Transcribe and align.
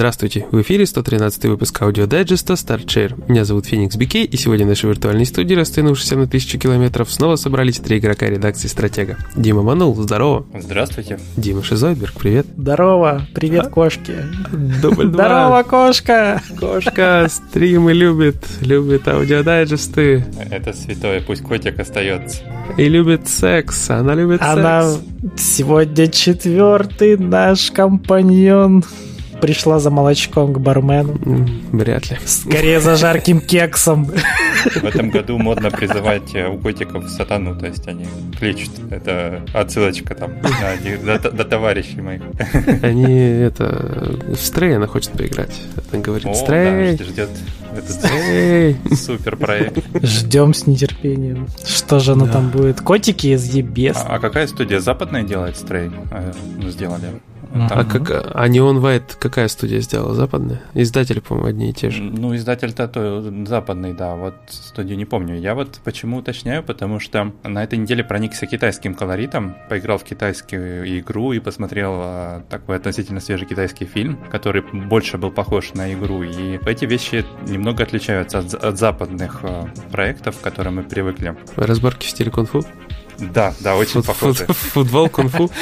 Здравствуйте, 0.00 0.46
в 0.50 0.58
эфире 0.62 0.86
113 0.86 1.44
выпуск 1.44 1.82
аудиодайджеста 1.82 2.54
StartShare. 2.54 3.22
Меня 3.28 3.44
зовут 3.44 3.66
Феникс 3.66 3.96
Бикей, 3.96 4.24
и 4.24 4.34
сегодня 4.38 4.64
в 4.64 4.70
нашей 4.70 4.88
виртуальной 4.88 5.26
студии, 5.26 5.54
растянувшейся 5.54 6.16
на 6.16 6.26
тысячу 6.26 6.58
километров, 6.58 7.12
снова 7.12 7.36
собрались 7.36 7.80
три 7.80 7.98
игрока 7.98 8.24
редакции 8.24 8.66
«Стратега». 8.66 9.18
Дима 9.36 9.60
Манул, 9.60 9.94
здорово. 9.96 10.46
Здравствуйте. 10.58 11.18
Дима 11.36 11.62
Шизойдберг, 11.62 12.14
привет. 12.14 12.46
Здорово, 12.56 13.26
привет, 13.34 13.66
а? 13.66 13.68
кошки. 13.68 14.14
Дубль 14.80 15.08
два. 15.08 15.24
Здорово, 15.26 15.62
кошка. 15.64 16.42
Кошка 16.58 17.26
стримы 17.28 17.92
любит, 17.92 18.42
любит 18.62 19.06
аудиодайджесты. 19.06 20.24
Это 20.50 20.72
святое, 20.72 21.20
пусть 21.20 21.42
котик 21.42 21.78
остается. 21.78 22.38
И 22.78 22.88
любит 22.88 23.28
секс, 23.28 23.90
она 23.90 24.14
любит 24.14 24.40
она 24.40 24.92
секс. 24.92 25.02
сегодня 25.36 26.06
четвертый 26.06 27.18
наш 27.18 27.70
компаньон 27.70 28.82
пришла 29.40 29.78
за 29.78 29.90
молочком 29.90 30.52
к 30.52 30.58
бармену. 30.58 31.18
Вряд 31.72 32.10
ли. 32.10 32.18
Скорее 32.26 32.80
за 32.80 32.96
жарким 32.96 33.40
кексом. 33.40 34.04
В 34.04 34.84
этом 34.84 35.10
году 35.10 35.38
модно 35.38 35.70
призывать 35.70 36.34
э, 36.34 36.46
у 36.46 36.58
котиков 36.58 37.08
сатану, 37.08 37.58
то 37.58 37.66
есть 37.66 37.86
они 37.88 38.06
кличут. 38.38 38.70
Это 38.90 39.42
отсылочка 39.54 40.14
там 40.14 40.32
до, 41.04 41.18
до 41.18 41.44
товарищей 41.44 42.00
моих. 42.00 42.22
Они 42.82 43.14
это 43.14 44.18
в 44.28 44.36
Стрей 44.36 44.76
она 44.76 44.86
хочет 44.86 45.12
поиграть. 45.12 45.60
Она 45.92 46.02
говорит, 46.02 46.36
Стрей. 46.36 46.96
Да, 46.96 47.04
ждет 47.04 47.30
этот 47.76 48.98
супер 48.98 49.36
проект. 49.36 49.78
Ждем 50.02 50.54
с 50.54 50.66
нетерпением. 50.66 51.48
Что 51.64 51.98
же 51.98 52.12
оно 52.12 52.26
там 52.26 52.50
будет? 52.50 52.80
Котики 52.80 53.28
из 53.28 53.44
ебес. 53.54 53.96
А, 53.96 54.16
а 54.16 54.18
какая 54.18 54.46
студия 54.46 54.80
западная 54.80 55.22
делает 55.22 55.56
Стрей? 55.56 55.90
Э, 56.10 56.32
сделали? 56.68 57.20
А, 57.52 57.84
как, 57.84 58.10
а 58.10 58.48
Neon 58.48 58.80
White 58.80 59.16
какая 59.18 59.48
студия 59.48 59.80
сделала? 59.80 60.14
Западная? 60.14 60.62
Издатели, 60.74 61.20
по-моему, 61.20 61.48
одни 61.48 61.70
и 61.70 61.72
те 61.72 61.90
же. 61.90 62.02
Ну, 62.02 62.34
издатель-то 62.34 62.88
то 62.88 63.46
западный, 63.46 63.92
да. 63.92 64.14
Вот 64.14 64.34
студию 64.48 64.96
не 64.96 65.04
помню. 65.04 65.38
Я 65.38 65.54
вот 65.54 65.80
почему 65.84 66.18
уточняю, 66.18 66.62
потому 66.62 67.00
что 67.00 67.32
на 67.42 67.64
этой 67.64 67.78
неделе 67.78 68.04
проникся 68.04 68.46
китайским 68.46 68.94
колоритом, 68.94 69.56
поиграл 69.68 69.98
в 69.98 70.04
китайскую 70.04 70.98
игру 71.00 71.32
и 71.32 71.40
посмотрел 71.40 71.92
а, 71.94 72.42
такой 72.48 72.76
относительно 72.76 73.20
свежий 73.20 73.46
китайский 73.46 73.84
фильм, 73.84 74.18
который 74.30 74.62
больше 74.62 75.18
был 75.18 75.30
похож 75.30 75.74
на 75.74 75.92
игру. 75.92 76.22
И 76.22 76.58
эти 76.64 76.84
вещи 76.84 77.24
немного 77.48 77.82
отличаются 77.82 78.38
от, 78.38 78.54
от 78.54 78.78
западных 78.78 79.40
а, 79.42 79.68
проектов, 79.90 80.38
к 80.38 80.42
которым 80.42 80.76
мы 80.76 80.82
привыкли. 80.84 81.36
Разборки 81.56 82.06
в 82.06 82.10
стиле 82.10 82.30
кунг-фу? 82.30 82.64
Да, 83.20 83.54
да, 83.60 83.76
очень 83.76 84.02
похоже. 84.02 84.46
Футбол, 84.46 85.08
кунг-фу? 85.08 85.50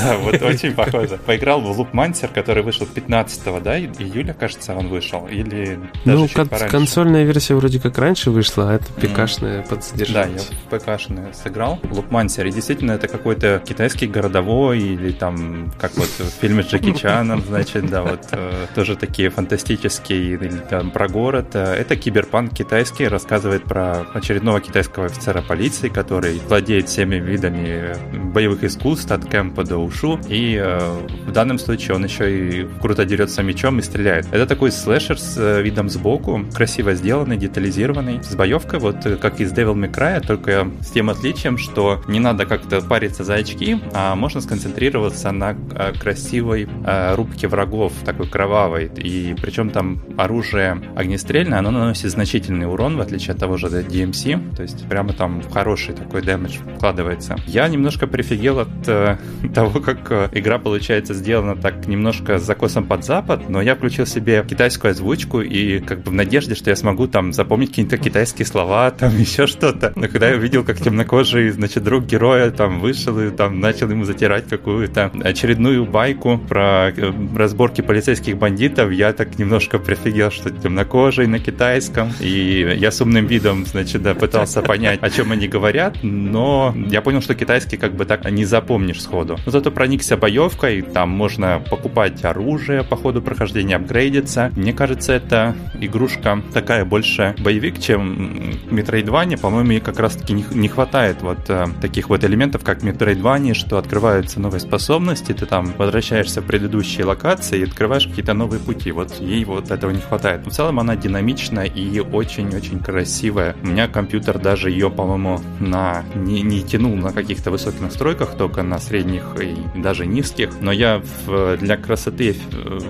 Да, 0.00 0.16
вот 0.18 0.40
очень 0.42 0.72
похоже. 0.72 1.18
Поиграл 1.18 1.60
в 1.60 1.80
Loop 1.80 1.90
Mancer, 1.92 2.32
который 2.32 2.62
вышел 2.62 2.86
15 2.86 3.62
да, 3.62 3.78
июля, 3.78 4.32
кажется, 4.32 4.74
он 4.74 4.88
вышел, 4.88 5.26
или 5.26 5.78
Ну, 6.04 6.28
консольная 6.70 7.24
версия 7.24 7.54
вроде 7.54 7.80
как 7.80 7.98
раньше 7.98 8.30
вышла, 8.30 8.70
а 8.70 8.74
это 8.74 8.86
ПКшная 8.92 9.62
подсодержание. 9.62 10.38
Да, 10.38 10.44
я 10.72 10.78
ПКшную 10.78 11.34
сыграл. 11.34 11.78
Loop 11.82 12.08
Mancer, 12.08 12.48
и 12.48 12.52
действительно 12.52 12.92
это 12.92 13.08
какой-то 13.08 13.62
китайский 13.66 14.06
городовой, 14.06 14.78
или 14.80 15.12
там, 15.12 15.72
как 15.78 15.96
вот 15.96 16.08
в 16.08 16.40
фильме 16.40 16.62
с 16.62 16.66
Джеки 16.66 16.92
Чаном, 16.92 17.42
значит, 17.46 17.86
да, 17.90 18.02
вот 18.02 18.28
э, 18.32 18.66
тоже 18.74 18.96
такие 18.96 19.30
фантастические, 19.30 20.34
или 20.34 20.48
там 20.68 20.90
про 20.90 21.08
город. 21.08 21.54
Это 21.54 21.96
киберпанк 21.96 22.54
китайский, 22.54 23.08
рассказывает 23.08 23.64
про 23.64 24.06
очередного 24.14 24.60
китайского 24.60 25.06
офицера 25.06 25.42
полиции, 25.42 25.88
который 25.88 26.40
владеет 26.48 26.88
всеми 27.00 27.16
видами 27.16 27.94
боевых 28.34 28.62
искусств, 28.62 29.10
от 29.10 29.24
кемпа 29.24 29.64
до 29.64 29.78
ушу, 29.78 30.18
и 30.28 30.60
э, 30.62 30.78
в 31.26 31.32
данном 31.32 31.58
случае 31.58 31.94
он 31.96 32.04
еще 32.04 32.26
и 32.30 32.68
круто 32.82 33.06
дерется 33.06 33.42
мечом 33.42 33.78
и 33.78 33.82
стреляет. 33.82 34.26
Это 34.32 34.46
такой 34.46 34.70
слэшер 34.70 35.18
с 35.18 35.38
э, 35.38 35.62
видом 35.62 35.88
сбоку, 35.88 36.44
красиво 36.54 36.92
сделанный, 36.92 37.38
детализированный, 37.38 38.22
с 38.22 38.34
боевкой, 38.34 38.80
вот 38.80 39.06
э, 39.06 39.16
как 39.16 39.40
из 39.40 39.50
Devil 39.50 39.74
May 39.76 39.90
Cry, 39.90 40.20
только 40.20 40.70
с 40.82 40.90
тем 40.90 41.08
отличием, 41.08 41.56
что 41.56 42.02
не 42.06 42.20
надо 42.20 42.44
как-то 42.44 42.82
париться 42.82 43.24
за 43.24 43.36
очки, 43.36 43.78
а 43.94 44.14
можно 44.14 44.42
сконцентрироваться 44.42 45.32
на 45.32 45.56
красивой 45.98 46.68
рубке 47.14 47.48
врагов, 47.48 47.92
такой 48.04 48.26
кровавой, 48.26 48.90
и 48.94 49.34
причем 49.40 49.70
там 49.70 50.02
оружие 50.18 50.82
огнестрельное, 50.96 51.60
оно 51.60 51.70
наносит 51.70 52.10
значительный 52.10 52.70
урон, 52.70 52.98
в 52.98 53.00
отличие 53.00 53.32
от 53.32 53.40
того 53.40 53.56
же 53.56 53.68
DMC, 53.68 54.56
то 54.56 54.62
есть 54.62 54.86
прямо 54.86 55.12
там 55.12 55.42
хороший 55.50 55.94
такой 55.94 56.22
дэмэдж 56.22 56.58
складывается. 56.90 57.36
Я 57.46 57.68
немножко 57.68 58.06
прифигел 58.06 58.58
от 58.60 58.68
э, 58.86 59.16
того, 59.54 59.80
как 59.80 60.10
э, 60.10 60.28
игра 60.32 60.58
получается 60.58 61.14
сделана 61.14 61.54
так 61.54 61.86
немножко 61.86 62.38
с 62.38 62.42
закосом 62.42 62.84
под 62.84 63.04
запад, 63.04 63.48
но 63.48 63.62
я 63.62 63.76
включил 63.76 64.06
себе 64.06 64.44
китайскую 64.48 64.90
озвучку 64.90 65.40
и 65.40 65.78
как 65.80 66.02
бы 66.02 66.10
в 66.10 66.14
надежде, 66.14 66.54
что 66.54 66.70
я 66.70 66.76
смогу 66.76 67.06
там 67.06 67.32
запомнить 67.32 67.70
какие-то 67.70 67.96
китайские 67.96 68.46
слова, 68.46 68.90
там 68.98 69.16
еще 69.16 69.46
что-то. 69.46 69.92
Но 69.94 70.08
когда 70.08 70.30
я 70.30 70.36
увидел, 70.36 70.64
как 70.64 70.78
темнокожий, 70.78 71.50
значит, 71.50 71.84
друг 71.84 72.04
героя 72.06 72.50
там 72.50 72.80
вышел 72.80 73.18
и 73.20 73.30
там 73.30 73.60
начал 73.60 73.88
ему 73.90 74.04
затирать 74.04 74.48
какую-то 74.48 75.12
очередную 75.22 75.86
байку 75.86 76.38
про 76.38 76.90
э, 76.90 77.12
разборки 77.36 77.82
полицейских 77.82 78.36
бандитов, 78.36 78.90
я 78.90 79.12
так 79.12 79.38
немножко 79.38 79.78
прифигел, 79.78 80.30
что 80.30 80.50
темнокожий 80.50 81.26
на 81.26 81.38
китайском, 81.38 82.12
и 82.20 82.76
я 82.76 82.90
с 82.90 83.00
умным 83.00 83.26
видом, 83.26 83.64
значит, 83.64 84.02
да, 84.02 84.14
пытался 84.14 84.62
понять, 84.62 85.02
о 85.02 85.10
чем 85.10 85.32
они 85.32 85.46
говорят, 85.48 85.98
но 86.02 86.69
я 86.74 87.02
понял, 87.02 87.20
что 87.20 87.34
китайский 87.34 87.76
как 87.76 87.94
бы 87.94 88.04
так 88.04 88.30
не 88.30 88.44
запомнишь 88.44 89.02
сходу. 89.02 89.38
Но 89.44 89.52
зато 89.52 89.70
проникся 89.70 90.16
боевкой, 90.16 90.82
там 90.82 91.10
можно 91.10 91.62
покупать 91.70 92.24
оружие 92.24 92.82
по 92.82 92.96
ходу 92.96 93.22
прохождения, 93.22 93.76
апгрейдиться. 93.76 94.50
Мне 94.56 94.72
кажется, 94.72 95.12
это 95.12 95.54
игрушка 95.80 96.42
такая 96.52 96.84
больше 96.84 97.34
боевик, 97.38 97.80
чем 97.80 98.54
Metroidvania. 98.70 99.38
По-моему, 99.38 99.72
ей 99.72 99.80
как 99.80 99.98
раз-таки 99.98 100.32
не, 100.32 100.68
хватает 100.68 101.22
вот 101.22 101.48
э, 101.48 101.66
таких 101.80 102.08
вот 102.08 102.24
элементов, 102.24 102.62
как 102.64 102.82
Metroidvania, 102.82 103.54
что 103.54 103.78
открываются 103.78 104.40
новые 104.40 104.60
способности, 104.60 105.32
ты 105.32 105.46
там 105.46 105.72
возвращаешься 105.76 106.40
в 106.40 106.46
предыдущие 106.46 107.04
локации 107.04 107.60
и 107.60 107.64
открываешь 107.64 108.06
какие-то 108.06 108.34
новые 108.34 108.60
пути. 108.60 108.92
Вот 108.92 109.14
ей 109.20 109.44
вот 109.44 109.70
этого 109.70 109.90
не 109.90 110.00
хватает. 110.00 110.46
в 110.46 110.50
целом 110.50 110.80
она 110.80 110.96
динамичная 110.96 111.66
и 111.66 112.00
очень-очень 112.00 112.80
красивая. 112.80 113.56
У 113.62 113.68
меня 113.68 113.88
компьютер 113.88 114.38
даже 114.38 114.70
ее, 114.70 114.90
по-моему, 114.90 115.40
на 115.58 116.04
не, 116.14 116.42
не 116.42 116.59
тянул 116.62 116.94
на 116.96 117.12
каких-то 117.12 117.50
высоких 117.50 117.80
настройках, 117.80 118.36
только 118.36 118.62
на 118.62 118.78
средних 118.78 119.24
и 119.40 119.56
даже 119.78 120.06
низких, 120.06 120.50
но 120.60 120.72
я 120.72 121.02
в, 121.26 121.56
для 121.56 121.76
красоты 121.76 122.36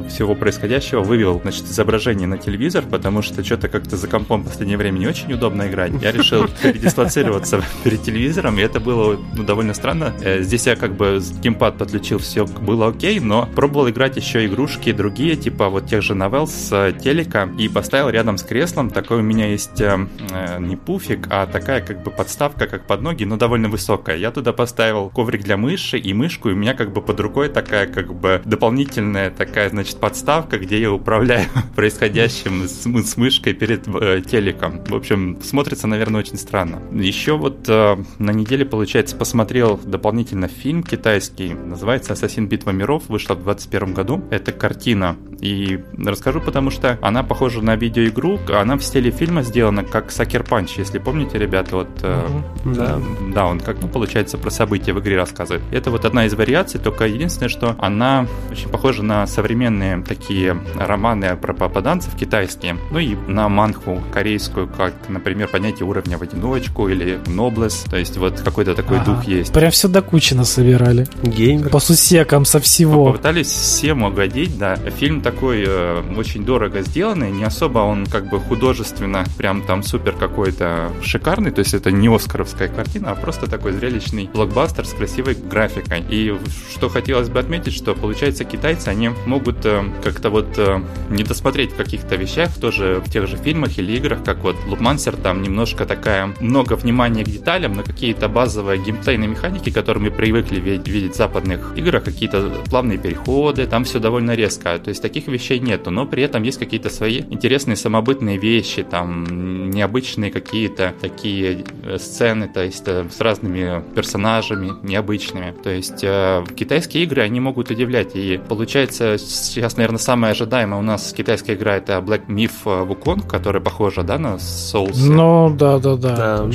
всего 0.09 0.35
происходящего 0.35 1.01
вывел, 1.01 1.41
значит, 1.43 1.65
изображение 1.65 2.27
на 2.27 2.39
телевизор, 2.39 2.85
потому 2.89 3.23
что 3.23 3.45
что-то 3.45 3.69
как-то 3.69 3.97
за 3.97 4.09
компом 4.09 4.43
в 4.43 4.49
последнее 4.49 4.79
время 4.79 4.99
не 4.99 5.07
очень 5.07 5.33
удобно 5.33 5.69
играть. 5.69 5.93
Я 6.03 6.13
решил 6.13 6.47
передислоцироваться 6.63 7.63
перед 7.85 8.03
телевизором, 8.03 8.59
и 8.59 8.63
это 8.63 8.81
было 8.81 9.19
ну, 9.35 9.45
довольно 9.45 9.75
странно. 9.75 10.13
Э, 10.23 10.43
здесь 10.43 10.67
я 10.67 10.77
как 10.77 10.95
бы 10.95 11.21
геймпад 11.43 11.79
подключил, 11.79 12.19
все 12.19 12.47
было 12.47 12.89
окей, 12.89 13.21
но 13.21 13.49
пробовал 13.55 13.89
играть 13.89 14.17
еще 14.17 14.47
игрушки 14.47 14.93
другие, 14.93 15.37
типа 15.37 15.69
вот 15.69 15.87
тех 15.87 16.03
же 16.03 16.15
новелл 16.15 16.47
с 16.47 16.95
телека, 17.03 17.49
и 17.59 17.69
поставил 17.69 18.09
рядом 18.09 18.39
с 18.39 18.43
креслом. 18.43 18.91
Такой 18.91 19.19
у 19.19 19.23
меня 19.23 19.47
есть 19.47 19.81
э, 19.81 20.07
э 20.31 20.59
не 20.61 20.77
пуфик, 20.77 21.27
а 21.31 21.47
такая 21.47 21.81
как 21.81 22.03
бы 22.03 22.11
подставка, 22.11 22.67
как 22.67 22.87
под 22.87 23.03
ноги, 23.03 23.25
но 23.25 23.37
довольно 23.37 23.59
высокая. 23.69 24.16
Я 24.16 24.31
туда 24.31 24.53
поставил 24.53 25.10
коврик 25.10 25.43
для 25.43 25.56
мыши 25.56 25.98
и 25.98 26.12
мышку, 26.12 26.50
и 26.50 26.53
у 26.53 26.56
меня 26.56 26.75
как 26.75 26.93
бы 26.93 27.03
под 27.03 27.21
рукой 27.21 27.48
такая 27.48 27.87
как 27.87 28.15
бы 28.15 28.41
дополнительная 28.44 29.31
такая, 29.31 29.71
значит, 29.71 29.98
подставка, 29.98 30.59
где 30.59 30.80
я 30.80 30.92
управляю 30.92 31.47
происходящим 31.77 32.65
с, 32.65 32.84
с 32.84 33.16
мышкой 33.16 33.54
перед 33.54 33.86
э, 33.89 34.22
телеком. 34.22 34.84
В 34.84 34.95
общем, 34.95 35.39
смотрится, 35.42 35.86
наверное, 35.86 36.21
очень 36.21 36.36
странно. 36.36 36.83
Еще 36.92 37.36
вот 37.36 37.68
э, 37.68 37.97
на 38.18 38.30
неделе, 38.30 38.65
получается, 38.65 39.16
посмотрел 39.16 39.78
дополнительно 39.83 40.48
фильм 40.48 40.83
китайский, 40.83 41.54
называется 41.54 42.13
«Ассасин. 42.13 42.48
Битва 42.48 42.71
миров», 42.71 43.04
вышла 43.09 43.34
в 43.34 43.45
2021 43.45 43.95
году. 43.95 44.24
Это 44.30 44.53
картина. 44.53 45.16
И 45.41 45.81
расскажу, 45.98 46.41
потому 46.41 46.71
что 46.71 46.98
она 47.03 47.22
похожа 47.22 47.63
на 47.63 47.77
видеоигру, 47.77 48.39
она 48.53 48.77
в 48.77 48.83
стиле 48.83 49.10
фильма 49.10 49.42
сделана 49.42 49.84
как 49.84 50.10
Сакер 50.10 50.45
Панч, 50.45 50.77
если 50.77 50.98
помните, 50.98 51.39
ребята, 51.39 51.77
вот... 51.77 51.89
Э, 52.03 52.27
да. 52.65 53.01
Да, 53.34 53.47
он 53.47 53.60
как, 53.60 53.81
ну, 53.81 53.89
получается, 53.89 54.39
про 54.39 54.51
события 54.51 54.92
в 54.92 55.01
игре 55.01 55.16
рассказывает. 55.16 55.63
Это 55.71 55.91
вот 55.91 56.04
одна 56.04 56.27
из 56.27 56.34
вариаций, 56.34 56.81
только 56.81 57.07
единственное, 57.07 57.48
что 57.48 57.77
она 57.78 58.27
очень 58.51 58.69
похожа 58.69 59.03
на 59.03 59.27
современные 59.27 60.03
такие 60.03 60.59
романы 60.77 61.37
про 61.37 61.54
попаданцев 61.54 62.15
китайские, 62.16 62.77
ну 62.91 62.98
и 62.98 63.15
на 63.27 63.48
манху 63.48 64.03
корейскую, 64.13 64.69
как, 64.69 64.95
например, 65.09 65.48
понятие 65.48 65.87
уровня 65.87 66.19
в 66.19 66.22
одиночку 66.22 66.89
или 66.89 67.19
ноблес, 67.27 67.84
то 67.89 67.97
есть 67.97 68.16
вот 68.16 68.41
какой-то 68.41 68.75
такой 68.75 68.98
ага. 68.98 69.13
дух 69.13 69.25
есть. 69.25 69.53
Прям 69.53 69.71
все 69.71 69.89
до 69.89 70.03
кучи 70.03 70.34
насобирали. 70.34 71.07
Геймер. 71.22 71.71
По 71.71 71.81
сусекам 71.81 72.45
со 72.45 72.60
всего. 72.60 73.07
Попытались 73.07 73.48
всем 73.48 74.03
угодить, 74.03 74.59
да. 74.59 74.77
Фильм 74.77 75.21
такой 75.30 75.65
э, 75.66 76.03
очень 76.16 76.44
дорого 76.44 76.82
сделанный, 76.82 77.30
не 77.30 77.44
особо 77.44 77.78
он 77.80 78.06
как 78.06 78.28
бы 78.28 78.41
художественно 78.41 79.24
прям 79.38 79.62
там 79.62 79.82
супер 79.82 80.12
какой-то 80.12 80.91
шикарный, 81.03 81.53
то 81.53 81.60
есть 81.60 81.72
это 81.72 81.92
не 81.92 82.09
оскаровская 82.09 82.68
картина, 82.68 83.12
а 83.12 83.15
просто 83.15 83.48
такой 83.48 83.72
зрелищный 83.72 84.28
блокбастер 84.32 84.84
с 84.84 84.92
красивой 84.92 85.34
графикой. 85.34 86.04
И 86.10 86.36
что 86.72 86.88
хотелось 86.88 87.28
бы 87.28 87.38
отметить, 87.38 87.74
что 87.74 87.94
получается 87.94 88.44
китайцы, 88.44 88.88
они 88.88 89.10
могут 89.27 89.65
э, 89.65 89.84
как-то 90.03 90.30
вот 90.30 90.59
э, 90.59 90.82
не 91.10 91.22
досмотреть 91.22 91.72
в 91.72 91.77
каких-то 91.77 92.16
вещах, 92.16 92.53
тоже 92.60 93.00
в 93.04 93.10
тех 93.10 93.28
же 93.28 93.36
фильмах 93.36 93.78
или 93.78 93.92
играх, 93.92 94.24
как 94.24 94.38
вот 94.38 94.56
Лупмансер, 94.66 95.16
там 95.16 95.42
немножко 95.42 95.86
такая 95.86 96.34
много 96.41 96.74
внимания 96.74 97.24
к 97.24 97.28
деталям, 97.28 97.74
на 97.74 97.84
какие-то 97.84 98.28
базовые 98.28 98.82
геймплейные 98.82 99.28
механики, 99.28 99.71
которые 99.71 100.04
мы 100.04 100.10
привыкли 100.10 100.59
видеть 100.59 101.15
в 101.15 101.16
западных 101.16 101.74
играх, 101.77 102.03
какие-то 102.03 102.50
плавные 102.68 102.98
переходы, 102.98 103.66
там 103.66 103.84
все 103.84 104.00
довольно 104.00 104.34
резко. 104.34 104.78
То 104.78 104.88
есть 104.88 105.03
таких 105.03 105.20
вещей 105.28 105.59
нету, 105.59 105.91
но 105.91 106.07
при 106.07 106.22
этом 106.22 106.43
есть 106.43 106.59
какие-то 106.59 106.91
свои 106.91 107.21
интересные 107.21 107.77
самобытные 107.77 108.39
вещи, 108.39 108.83
там 108.83 109.71
необычные 109.71 110.31
какие-то 110.31 110.95
такие 111.01 111.65
э, 111.84 111.99
сцены, 111.99 112.49
то 112.49 112.63
есть 112.63 112.84
э, 112.87 113.07
с 113.11 113.21
разными 113.21 113.83
персонажами 113.95 114.72
необычными. 114.83 115.55
То 115.63 115.71
есть 115.71 116.03
э, 116.03 116.45
китайские 116.55 117.05
игры, 117.05 117.22
они 117.22 117.41
могут 117.41 117.71
удивлять. 117.71 118.15
И 118.15 118.41
получается, 118.49 119.19
сейчас, 119.19 119.77
наверное, 119.77 119.99
самая 119.99 120.33
ожидаемая 120.33 120.78
у 120.81 120.83
нас 120.83 121.13
китайская 121.13 121.55
игра 121.55 121.77
это 121.77 121.99
Black 121.99 122.27
Myth 122.27 122.65
Wukong, 122.65 123.27
которая 123.27 123.63
похожа, 123.63 124.03
да, 124.03 124.19
на 124.19 124.34
Souls. 124.37 124.97
Ну, 124.99 125.55
да, 125.57 125.78
да, 125.78 125.97
да. 125.97 126.16
да. 126.16 126.51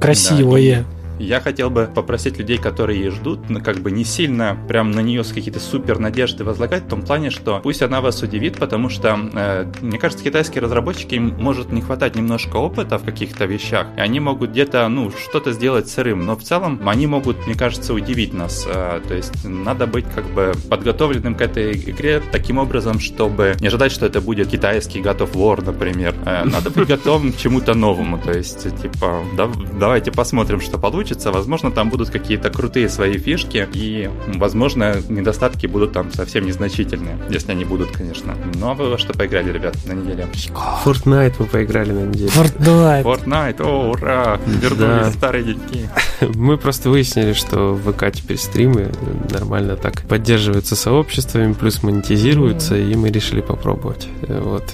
Красивое. 0.00 0.84
Да, 0.90 0.97
я 1.18 1.40
хотел 1.40 1.70
бы 1.70 1.88
попросить 1.92 2.38
людей, 2.38 2.58
которые 2.58 3.00
ее 3.00 3.10
ждут, 3.10 3.48
ну, 3.48 3.60
как 3.60 3.78
бы 3.78 3.90
не 3.90 4.04
сильно 4.04 4.58
прям 4.68 4.90
на 4.90 5.00
нее 5.00 5.22
какие-то 5.24 5.60
супер 5.60 5.98
надежды 5.98 6.44
возлагать, 6.44 6.84
в 6.84 6.88
том 6.88 7.02
плане, 7.02 7.30
что 7.30 7.60
пусть 7.62 7.82
она 7.82 8.00
вас 8.00 8.22
удивит, 8.22 8.58
потому 8.58 8.88
что, 8.88 9.18
э, 9.32 9.66
мне 9.80 9.98
кажется, 9.98 10.24
китайские 10.24 10.62
разработчики, 10.62 11.14
им 11.16 11.34
может 11.38 11.72
не 11.72 11.80
хватать 11.80 12.16
немножко 12.16 12.56
опыта 12.56 12.98
в 12.98 13.04
каких-то 13.04 13.44
вещах, 13.44 13.86
и 13.96 14.00
они 14.00 14.20
могут 14.20 14.50
где-то, 14.50 14.88
ну, 14.88 15.10
что-то 15.10 15.52
сделать 15.52 15.88
сырым, 15.88 16.24
но 16.24 16.36
в 16.36 16.42
целом 16.42 16.80
они 16.88 17.06
могут, 17.06 17.46
мне 17.46 17.54
кажется, 17.54 17.94
удивить 17.94 18.32
нас. 18.32 18.66
Э, 18.68 19.00
то 19.06 19.14
есть 19.14 19.44
надо 19.44 19.86
быть 19.86 20.06
как 20.14 20.24
бы 20.26 20.52
подготовленным 20.70 21.34
к 21.34 21.40
этой 21.40 21.72
игре 21.72 22.22
таким 22.32 22.58
образом, 22.58 23.00
чтобы 23.00 23.56
не 23.60 23.68
ожидать, 23.68 23.92
что 23.92 24.06
это 24.06 24.20
будет 24.20 24.48
китайский 24.48 25.00
God 25.00 25.18
of 25.18 25.32
War, 25.32 25.64
например. 25.64 26.14
Э, 26.24 26.44
надо 26.44 26.70
быть 26.70 26.88
готовым 26.88 27.32
к 27.32 27.36
чему-то 27.36 27.74
новому, 27.74 28.18
то 28.18 28.32
есть, 28.32 28.62
типа, 28.80 29.22
да, 29.36 29.48
давайте 29.78 30.12
посмотрим, 30.12 30.60
что 30.60 30.78
получится, 30.78 31.07
получится. 31.08 31.32
Возможно, 31.32 31.70
там 31.70 31.90
будут 31.90 32.10
какие-то 32.10 32.50
крутые 32.50 32.88
свои 32.88 33.18
фишки, 33.18 33.68
и, 33.74 34.10
возможно, 34.36 34.96
недостатки 35.08 35.66
будут 35.66 35.92
там 35.92 36.12
совсем 36.12 36.46
незначительные, 36.46 37.16
если 37.30 37.52
они 37.52 37.64
будут, 37.64 37.90
конечно. 37.96 38.34
Ну, 38.54 38.70
а 38.70 38.74
вы 38.74 38.90
во 38.90 38.98
что 38.98 39.12
поиграли, 39.12 39.52
ребят, 39.52 39.74
на 39.86 39.92
неделе? 39.92 40.26
Fortnite 40.84 41.34
мы 41.38 41.46
поиграли 41.46 41.92
на 41.92 42.06
неделе. 42.06 42.30
Fortnite. 42.30 43.02
Fortnite, 43.04 43.62
о, 43.62 43.90
ура! 43.90 44.40
Вернулись 44.46 44.78
да. 44.78 45.10
старые 45.12 45.44
деньги. 45.44 45.88
Мы 46.34 46.58
просто 46.58 46.90
выяснили, 46.90 47.32
что 47.32 47.74
в 47.74 47.92
ВК 47.92 48.12
теперь 48.12 48.38
стримы 48.38 48.90
нормально 49.30 49.76
так 49.76 50.02
поддерживаются 50.02 50.76
сообществами, 50.76 51.52
плюс 51.52 51.82
монетизируются, 51.82 52.76
и 52.76 52.94
мы 52.96 53.10
решили 53.10 53.40
попробовать. 53.40 54.08
Вот. 54.26 54.64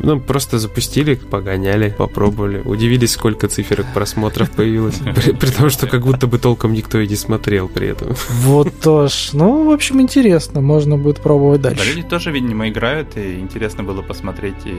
Ну, 0.00 0.20
просто 0.20 0.58
запустили, 0.58 1.14
погоняли, 1.14 1.94
попробовали. 1.96 2.60
Удивились, 2.60 3.12
сколько 3.12 3.48
циферок 3.48 3.86
просмотров 3.94 4.50
появилось. 4.50 5.00
При, 5.14 5.32
при 5.32 5.50
том, 5.50 5.70
что 5.70 5.79
что 5.80 5.86
как 5.86 6.02
будто 6.02 6.26
бы 6.26 6.38
толком 6.38 6.72
никто 6.72 6.98
и 7.00 7.08
не 7.08 7.16
смотрел 7.16 7.68
при 7.68 7.88
этом. 7.88 8.14
Вот 8.42 8.80
тоже. 8.80 9.30
Ну, 9.32 9.64
в 9.64 9.70
общем, 9.70 10.00
интересно. 10.00 10.60
Можно 10.60 10.96
будет 10.96 11.20
пробовать 11.20 11.62
дальше. 11.62 11.84
Да, 11.84 11.90
люди 11.90 12.02
тоже, 12.02 12.30
видимо, 12.30 12.68
играют, 12.68 13.16
и 13.16 13.38
интересно 13.40 13.82
было 13.82 14.02
посмотреть 14.02 14.66
и 14.66 14.74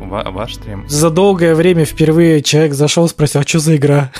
ваш 0.00 0.54
стрим. 0.54 0.84
За 0.88 1.10
долгое 1.10 1.54
время 1.54 1.84
впервые 1.84 2.42
человек 2.42 2.74
зашел, 2.74 3.08
спросил, 3.08 3.40
а 3.40 3.44
что 3.44 3.58
за 3.58 3.76
игра? 3.76 4.12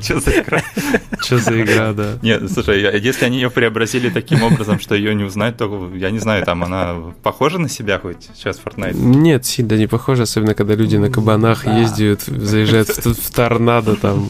Что 0.00 0.20
за 0.20 0.30
игра? 0.40 0.62
Что 1.20 1.38
за 1.38 1.62
игра, 1.62 1.92
да. 1.92 2.18
Нет, 2.22 2.50
слушай, 2.50 2.80
если 3.00 3.24
они 3.24 3.36
ее 3.36 3.50
преобразили 3.50 4.10
таким 4.10 4.42
образом, 4.42 4.80
что 4.80 4.94
ее 4.94 5.14
не 5.14 5.24
узнать, 5.24 5.56
то 5.56 5.90
я 5.94 6.10
не 6.10 6.18
знаю, 6.18 6.44
там 6.44 6.64
она 6.64 6.94
похожа 7.22 7.58
на 7.58 7.68
себя 7.68 7.98
хоть 7.98 8.28
сейчас 8.36 8.60
Fortnite? 8.64 8.94
Нет, 8.94 9.44
сильно 9.44 9.74
не 9.74 9.86
похожа, 9.86 10.24
особенно 10.24 10.54
когда 10.54 10.74
люди 10.74 10.96
на 10.96 11.10
кабанах 11.10 11.66
ездят, 11.66 12.22
заезжают 12.22 12.88
в 12.88 13.34
торнадо 13.34 13.96
там. 13.96 14.28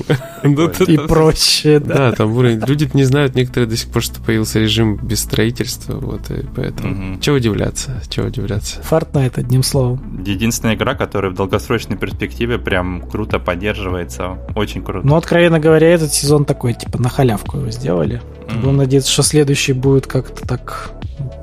И 0.86 0.96
прочее, 0.96 1.80
да. 1.80 1.94
Да, 1.94 2.12
там 2.12 2.32
уровень. 2.32 2.62
Люди 2.66 2.88
не 2.94 3.04
знают 3.04 3.34
некоторые 3.34 3.68
до 3.68 3.76
сих 3.76 3.90
пор, 3.90 4.02
что 4.02 4.20
появился 4.20 4.58
режим 4.58 4.96
без 4.96 5.20
строительства, 5.20 5.94
вот, 5.94 6.30
и 6.30 6.44
поэтому. 6.54 7.18
Чего 7.20 7.36
удивляться, 7.36 8.02
чего 8.08 8.26
удивляться. 8.26 8.80
Fortnite, 8.88 9.38
одним 9.38 9.62
словом. 9.62 10.22
Единственная 10.24 10.74
игра, 10.74 10.94
которая 10.94 11.30
в 11.30 11.34
долгосрочной 11.34 11.96
перспективе 11.96 12.58
прям 12.58 13.02
круто 13.02 13.38
поддерживается 13.38 14.38
очень 14.58 14.82
круто. 14.82 15.06
Ну, 15.06 15.16
откровенно 15.16 15.60
говоря, 15.60 15.88
этот 15.88 16.12
сезон 16.12 16.44
такой, 16.44 16.74
типа, 16.74 17.00
на 17.00 17.08
халявку 17.08 17.58
его 17.58 17.70
сделали. 17.70 18.20
Mm-hmm. 18.46 18.60
Будем 18.60 18.76
надеяться, 18.76 19.10
что 19.10 19.22
следующий 19.22 19.72
будет 19.72 20.06
как-то 20.06 20.46
так 20.46 20.92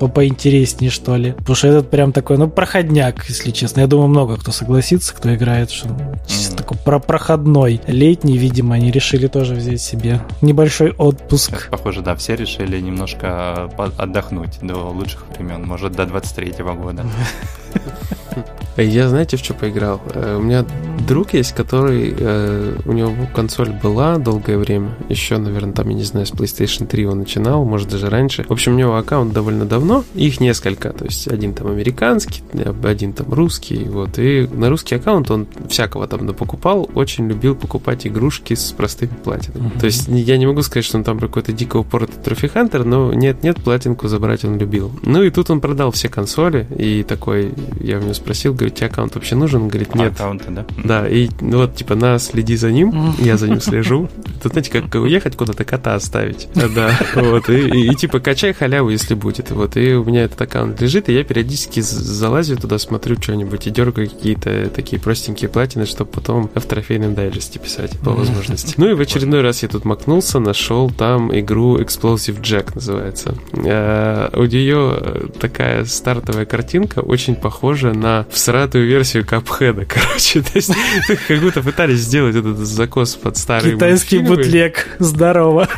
по 0.00 0.08
поинтереснее, 0.08 0.90
что 0.90 1.16
ли. 1.16 1.32
Потому 1.32 1.56
что 1.56 1.68
этот 1.68 1.90
прям 1.90 2.12
такой, 2.12 2.38
ну, 2.38 2.48
проходняк, 2.48 3.24
если 3.28 3.50
честно. 3.50 3.80
Я 3.80 3.86
думаю, 3.86 4.08
много 4.08 4.36
кто 4.36 4.52
согласится, 4.52 5.14
кто 5.14 5.34
играет, 5.34 5.70
что 5.70 5.88
mm-hmm. 5.88 6.56
такой 6.56 6.76
про 6.78 6.98
проходной. 6.98 7.80
Летний, 7.86 8.38
видимо, 8.38 8.74
они 8.74 8.90
решили 8.90 9.26
тоже 9.26 9.54
взять 9.54 9.80
себе 9.80 10.20
небольшой 10.40 10.92
отпуск. 10.92 11.50
Сейчас, 11.50 11.68
похоже, 11.70 12.02
да, 12.02 12.14
все 12.14 12.36
решили 12.36 12.80
немножко 12.80 13.70
отдохнуть 13.96 14.58
до 14.62 14.76
лучших 14.90 15.24
времен, 15.36 15.64
может, 15.66 15.92
до 15.92 16.04
23-го 16.04 16.74
года. 16.74 17.04
Я 18.76 19.08
знаете, 19.08 19.36
в 19.36 19.40
что 19.40 19.54
поиграл? 19.54 20.00
Э, 20.12 20.36
у 20.36 20.42
меня 20.42 20.64
друг 21.06 21.34
есть, 21.34 21.54
который... 21.54 22.14
Э, 22.18 22.76
у 22.84 22.92
него 22.92 23.12
консоль 23.34 23.70
была 23.70 24.18
долгое 24.18 24.58
время. 24.58 24.90
Еще, 25.08 25.38
наверное, 25.38 25.72
там, 25.72 25.88
я 25.88 25.94
не 25.94 26.04
знаю, 26.04 26.26
с 26.26 26.32
PlayStation 26.32 26.86
3 26.86 27.06
он 27.06 27.18
начинал, 27.20 27.64
может, 27.64 27.88
даже 27.88 28.10
раньше. 28.10 28.44
В 28.44 28.52
общем, 28.52 28.74
у 28.74 28.78
него 28.78 28.96
аккаунт 28.96 29.32
довольно 29.32 29.64
давно. 29.64 30.04
Их 30.14 30.40
несколько. 30.40 30.92
То 30.92 31.04
есть, 31.04 31.28
один 31.28 31.54
там 31.54 31.68
американский, 31.68 32.42
один 32.84 33.12
там 33.12 33.32
русский. 33.32 33.84
Вот. 33.84 34.18
И 34.18 34.48
на 34.52 34.68
русский 34.68 34.94
аккаунт 34.96 35.30
он 35.30 35.46
всякого 35.68 36.06
там 36.06 36.26
покупал. 36.34 36.88
Очень 36.94 37.28
любил 37.28 37.54
покупать 37.54 38.06
игрушки 38.06 38.54
с 38.54 38.72
простыми 38.72 39.12
платинами. 39.22 39.68
Mm-hmm. 39.68 39.80
То 39.80 39.86
есть, 39.86 40.08
я 40.08 40.36
не 40.38 40.46
могу 40.46 40.62
сказать, 40.62 40.84
что 40.84 40.98
он 40.98 41.04
там 41.04 41.18
какой-то 41.18 41.52
дико 41.52 41.76
упоротый 41.78 42.22
трофи-хантер, 42.22 42.84
но 42.84 43.12
нет-нет, 43.12 43.62
платинку 43.62 44.08
забрать 44.08 44.44
он 44.44 44.58
любил. 44.58 44.92
Ну 45.02 45.22
и 45.22 45.30
тут 45.30 45.50
он 45.50 45.60
продал 45.60 45.90
все 45.90 46.08
консоли. 46.08 46.66
И 46.76 47.02
такой, 47.02 47.52
я 47.80 47.98
у 47.98 48.02
него 48.02 48.14
спросил, 48.14 48.54
говорю, 48.54 48.74
тебе 48.74 48.86
аккаунт 48.86 49.14
вообще 49.14 49.34
нужен? 49.34 49.62
Он 49.62 49.68
говорит, 49.68 49.94
нет. 49.94 50.12
Аккаунты, 50.12 50.50
да? 50.50 50.66
Да, 50.86 51.08
и 51.08 51.28
вот, 51.40 51.76
типа, 51.76 51.94
на, 51.94 52.18
следи 52.18 52.56
за 52.56 52.70
ним, 52.70 53.14
я 53.18 53.36
за 53.36 53.48
ним 53.48 53.60
слежу. 53.60 54.08
Тут, 54.42 54.52
знаете, 54.52 54.70
как 54.70 54.94
уехать 54.94 55.36
куда-то, 55.36 55.64
кота 55.64 55.94
оставить. 55.94 56.48
Да, 56.54 56.98
вот, 57.14 57.48
и, 57.48 57.68
и, 57.68 57.92
и, 57.92 57.94
типа, 57.94 58.20
качай 58.20 58.52
халяву, 58.52 58.90
если 58.90 59.14
будет. 59.14 59.50
Вот, 59.50 59.76
и 59.76 59.94
у 59.94 60.04
меня 60.04 60.24
этот 60.24 60.40
аккаунт 60.40 60.80
лежит, 60.80 61.08
и 61.08 61.14
я 61.14 61.24
периодически 61.24 61.80
залазю 61.80 62.56
туда, 62.56 62.78
смотрю 62.78 63.16
что-нибудь 63.20 63.66
и 63.66 63.70
дергаю 63.70 64.08
какие-то 64.08 64.70
такие 64.74 65.00
простенькие 65.00 65.48
платины, 65.48 65.86
чтобы 65.86 66.10
потом 66.10 66.50
в 66.54 66.60
трофейном 66.60 67.14
дайджесте 67.14 67.58
писать, 67.58 67.98
по 68.00 68.10
возможности. 68.10 68.74
Ну 68.76 68.90
и 68.90 68.94
в 68.94 69.00
очередной 69.00 69.42
раз 69.42 69.62
я 69.62 69.68
тут 69.68 69.84
макнулся, 69.84 70.38
нашел 70.38 70.90
там 70.90 71.36
игру 71.38 71.78
Explosive 71.78 72.40
Jack 72.40 72.72
называется. 72.74 73.34
А, 73.54 74.30
у 74.34 74.44
нее 74.44 75.30
такая 75.38 75.84
стартовая 75.84 76.46
картинка, 76.46 77.00
очень 77.00 77.34
похожа 77.34 77.92
на 77.92 78.26
всратую 78.30 78.86
версию 78.86 79.26
Капхеда, 79.26 79.84
короче. 79.88 80.42
То 80.42 80.52
есть 80.54 80.72
как 81.28 81.40
будто 81.40 81.62
пытались 81.62 82.00
сделать 82.00 82.36
этот 82.36 82.58
закос 82.58 83.14
под 83.14 83.36
старые 83.36 83.74
Китайский 83.74 84.18
мультфильмы. 84.18 84.44
бутлег. 84.44 84.88
Здорово. 84.98 85.68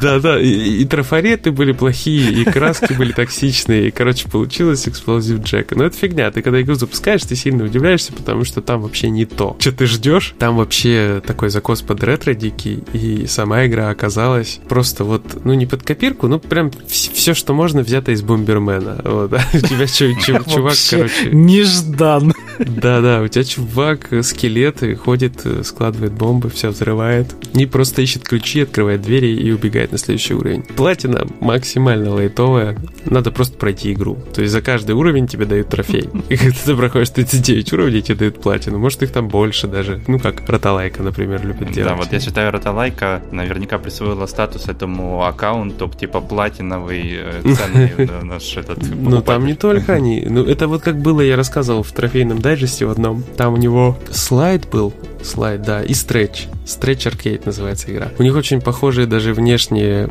Да-да, 0.00 0.40
и, 0.40 0.48
и 0.48 0.84
трафареты 0.84 1.50
были 1.50 1.72
плохие, 1.72 2.32
и 2.32 2.44
краски 2.44 2.92
были 2.92 3.12
токсичные, 3.12 3.88
и, 3.88 3.90
короче, 3.90 4.28
получилось 4.28 4.86
Explosive 4.86 5.42
Jack. 5.42 5.74
Но 5.76 5.84
это 5.84 5.96
фигня. 5.96 6.30
Ты 6.30 6.42
когда 6.42 6.60
игру 6.60 6.74
запускаешь, 6.74 7.22
ты 7.22 7.36
сильно 7.36 7.64
удивляешься, 7.64 8.12
потому 8.12 8.44
что 8.44 8.60
там 8.60 8.82
вообще 8.82 9.10
не 9.10 9.24
то. 9.24 9.56
Что 9.58 9.72
ты 9.72 9.86
ждешь? 9.86 10.34
Там 10.38 10.56
вообще 10.56 11.22
такой 11.26 11.50
закос 11.50 11.82
под 11.82 12.02
ретро 12.04 12.34
дикий, 12.34 12.82
и 12.92 13.26
сама 13.26 13.66
игра 13.66 13.90
оказалась 13.90 14.60
просто 14.68 15.04
вот, 15.04 15.44
ну, 15.44 15.54
не 15.54 15.66
под 15.66 15.82
копирку, 15.82 16.28
ну, 16.28 16.38
прям 16.38 16.70
все, 16.86 17.34
что 17.34 17.54
можно, 17.54 17.82
взято 17.82 18.12
из 18.12 18.22
Бомбермена. 18.22 19.00
Вот. 19.04 19.32
У 19.54 19.58
тебя 19.58 19.86
чувак, 19.86 20.76
короче... 20.90 21.30
Неждан. 21.32 22.34
Да-да, 22.58 23.22
у 23.22 23.28
тебя 23.28 23.44
чувак, 23.44 24.08
скелет, 24.42 24.82
ходит, 24.98 25.46
складывает 25.64 26.12
бомбы, 26.12 26.50
все 26.50 26.70
взрывает. 26.70 27.32
И 27.54 27.64
просто 27.64 28.02
ищет 28.02 28.24
ключи, 28.24 28.62
открывает 28.62 29.02
двери 29.02 29.28
и 29.28 29.52
убегает 29.52 29.92
на 29.92 29.98
следующий 29.98 30.34
уровень. 30.34 30.64
Платина 30.64 31.28
максимально 31.38 32.10
лайтовая, 32.10 32.76
надо 33.04 33.30
просто 33.30 33.56
пройти 33.56 33.92
игру. 33.92 34.18
То 34.34 34.40
есть 34.40 34.52
за 34.52 34.60
каждый 34.60 34.96
уровень 34.96 35.28
тебе 35.28 35.44
дают 35.44 35.68
трофей. 35.68 36.10
И 36.28 36.36
когда 36.36 36.56
ты 36.64 36.74
проходишь 36.74 37.10
39 37.10 37.72
уровней, 37.72 38.02
тебе 38.02 38.16
дают 38.16 38.40
платину. 38.40 38.78
Может, 38.78 39.04
их 39.04 39.12
там 39.12 39.28
больше 39.28 39.68
даже. 39.68 40.02
Ну, 40.08 40.18
как 40.18 40.48
Роталайка, 40.48 41.04
например, 41.04 41.46
любит 41.46 41.70
делать. 41.70 41.92
Да, 41.92 41.96
вот 41.96 42.12
я 42.12 42.18
считаю, 42.18 42.50
Роталайка 42.50 43.22
наверняка 43.30 43.78
присвоила 43.78 44.26
статус 44.26 44.66
этому 44.66 45.24
аккаунту, 45.24 45.88
типа 45.88 46.20
платиновый, 46.20 47.12
э, 47.12 47.42
ценный 47.54 48.24
наш 48.24 48.56
этот... 48.56 48.78
Ну, 48.92 49.22
там 49.22 49.46
не 49.46 49.54
только 49.54 49.92
они. 49.92 50.26
Ну, 50.28 50.44
это 50.44 50.66
вот 50.66 50.82
как 50.82 50.98
было, 50.98 51.20
я 51.20 51.36
рассказывал 51.36 51.84
в 51.84 51.92
трофейном 51.92 52.40
дайджесте 52.40 52.86
в 52.86 52.90
одном. 52.90 53.22
Там 53.36 53.54
у 53.54 53.56
него 53.56 53.96
слайд 54.32 54.66
был, 54.70 54.94
слайд, 55.22 55.60
да, 55.60 55.82
и 55.82 55.92
стретч. 55.92 56.46
Stretch 56.64 57.10
Arcade 57.10 57.42
называется 57.44 57.92
игра. 57.92 58.08
У 58.18 58.22
них 58.22 58.34
очень 58.34 58.60
похожие 58.60 59.06
даже 59.06 59.34
внешние 59.34 60.08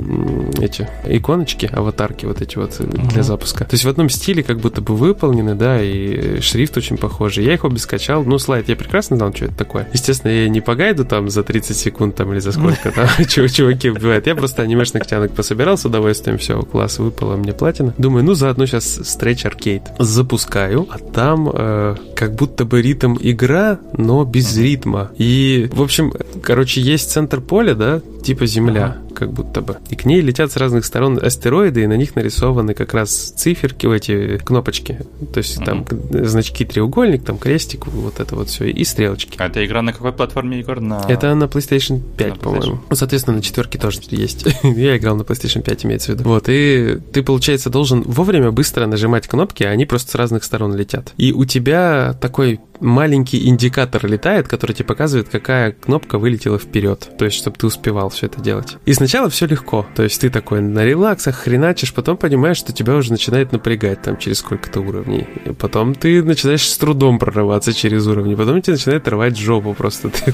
эти 0.60 0.88
иконочки, 1.06 1.70
аватарки 1.72 2.26
вот 2.26 2.42
эти 2.42 2.58
вот 2.58 2.72
uh-huh. 2.72 3.10
для 3.10 3.24
запуска. 3.24 3.64
То 3.66 3.74
есть 3.74 3.86
в 3.86 3.90
одном 3.90 4.10
стиле 4.10 4.44
как 4.44 4.60
будто 4.60 4.82
бы 4.82 4.96
выполнены, 4.96 5.56
да, 5.56 5.82
и 5.82 6.40
шрифт 6.42 6.78
очень 6.78 6.98
похожий. 6.98 7.46
Я 7.46 7.54
их 7.54 7.64
обе 7.64 7.78
скачал. 7.78 8.24
Ну, 8.24 8.38
слайд 8.38 8.70
я 8.70 8.76
прекрасно 8.76 9.16
знал, 9.16 9.34
что 9.34 9.46
это 9.46 9.56
такое. 9.56 9.88
Естественно, 9.94 10.32
я 10.32 10.50
не 10.50 10.62
по 10.62 10.76
гайду 10.76 11.06
там 11.06 11.30
за 11.30 11.44
30 11.44 11.76
секунд 11.76 12.16
там 12.16 12.32
или 12.34 12.40
за 12.40 12.52
сколько 12.52 12.92
там 12.92 13.08
чуваки 13.28 13.90
убивают. 13.90 14.28
Я 14.28 14.36
просто 14.36 14.62
анимешных 14.62 15.08
тянок 15.08 15.34
пособирал 15.34 15.78
с 15.78 15.86
удовольствием. 15.86 16.38
Все, 16.38 16.62
класс, 16.62 17.00
выпало 17.00 17.38
мне 17.38 17.54
платина. 17.54 17.94
Думаю, 17.98 18.26
ну, 18.26 18.34
заодно 18.34 18.66
сейчас 18.66 19.00
Stretch 19.00 19.50
Arcade. 19.50 19.84
Запускаю, 20.00 20.88
а 20.92 20.98
там 21.00 21.50
э, 21.52 21.96
как 22.16 22.36
будто 22.36 22.66
бы 22.66 22.82
ритм 22.82 23.16
игра, 23.20 23.80
но 23.98 24.11
без 24.26 24.58
ритма. 24.58 25.12
И, 25.18 25.70
в 25.72 25.82
общем, 25.82 26.14
короче, 26.42 26.82
есть 26.82 27.12
центр 27.12 27.42
поля, 27.42 27.76
да, 27.76 28.02
типа 28.22 28.46
Земля, 28.46 28.86
ага. 28.86 29.14
как 29.16 29.34
будто 29.34 29.62
бы. 29.62 29.78
И 29.90 29.96
к 29.96 30.06
ней 30.06 30.22
летят 30.22 30.52
с 30.52 30.58
разных 30.58 30.86
сторон 30.86 31.20
астероиды, 31.22 31.84
и 31.84 31.88
на 31.88 31.98
них 31.98 32.16
нарисованы 32.16 32.74
как 32.74 32.94
раз 32.94 33.34
циферки, 33.36 33.88
эти 33.94 34.38
кнопочки. 34.38 35.00
То 35.34 35.40
есть 35.40 35.58
ага. 35.58 35.84
там 35.86 35.86
значки 36.26 36.66
треугольник, 36.66 37.24
там 37.24 37.38
крестик, 37.38 37.88
вот 37.88 38.20
это 38.20 38.36
вот 38.36 38.50
все, 38.50 38.66
и 38.66 38.84
стрелочки. 38.84 39.36
А 39.38 39.48
эта 39.48 39.66
игра 39.66 39.82
на 39.82 39.94
какой 39.94 40.14
платформе, 40.14 40.60
Егор? 40.60 40.80
На... 40.80 41.04
Это 41.08 41.34
на 41.36 41.46
PlayStation 41.46 42.02
5, 42.18 42.40
по-моему. 42.40 42.80
Ну, 42.90 42.96
соответственно, 42.96 43.38
на 43.38 43.44
четверке 43.44 43.78
тоже 43.78 44.00
есть. 44.10 44.46
Я 44.64 44.98
играл 44.98 45.16
на 45.16 45.24
PlayStation 45.24 45.62
5, 45.62 45.86
имеется 45.86 46.12
в 46.12 46.16
виду. 46.16 46.30
Вот, 46.30 46.46
и 46.48 47.00
ты, 47.12 47.24
получается, 47.24 47.70
должен 47.70 48.04
вовремя 48.04 48.52
быстро 48.52 48.86
нажимать 48.86 49.28
кнопки, 49.28 49.64
а 49.64 49.70
они 49.70 49.86
просто 49.86 50.12
с 50.12 50.16
разных 50.16 50.44
сторон 50.44 50.76
летят. 50.76 51.14
И 51.18 51.32
у 51.32 51.46
тебя 51.46 52.16
такой 52.20 52.60
маленький 52.82 53.48
индикатор 53.48 54.06
летает, 54.06 54.48
который 54.48 54.74
тебе 54.74 54.86
показывает, 54.86 55.30
какая 55.30 55.72
кнопка 55.72 56.18
вылетела 56.18 56.58
вперед. 56.58 57.10
То 57.18 57.26
есть, 57.26 57.38
чтобы 57.38 57.58
ты 57.58 57.68
успевал 57.68 58.10
все 58.10 58.26
это 58.26 58.42
делать. 58.42 58.78
И 58.86 58.94
сначала 58.94 59.30
все 59.30 59.46
легко. 59.46 59.86
То 59.96 60.04
есть, 60.04 60.20
ты 60.22 60.30
такой 60.30 60.62
на 60.62 60.84
релаксах 60.84 61.36
хреначишь, 61.36 61.94
потом 61.94 62.18
понимаешь, 62.18 62.58
что 62.58 62.74
тебя 62.74 62.96
уже 62.96 63.12
начинает 63.12 63.52
напрягать 63.52 64.02
там 64.02 64.18
через 64.18 64.40
сколько-то 64.40 64.82
уровней. 64.82 65.28
И 65.46 65.52
потом 65.54 65.96
ты 65.96 66.24
начинаешь 66.24 66.68
с 66.68 66.78
трудом 66.78 67.20
прорываться 67.20 67.74
через 67.74 68.08
уровни. 68.08 68.36
Потом 68.36 68.62
тебе 68.62 68.74
начинает 68.74 69.08
рвать 69.08 69.38
жопу 69.38 69.74
просто. 69.74 70.10
Ты, 70.22 70.34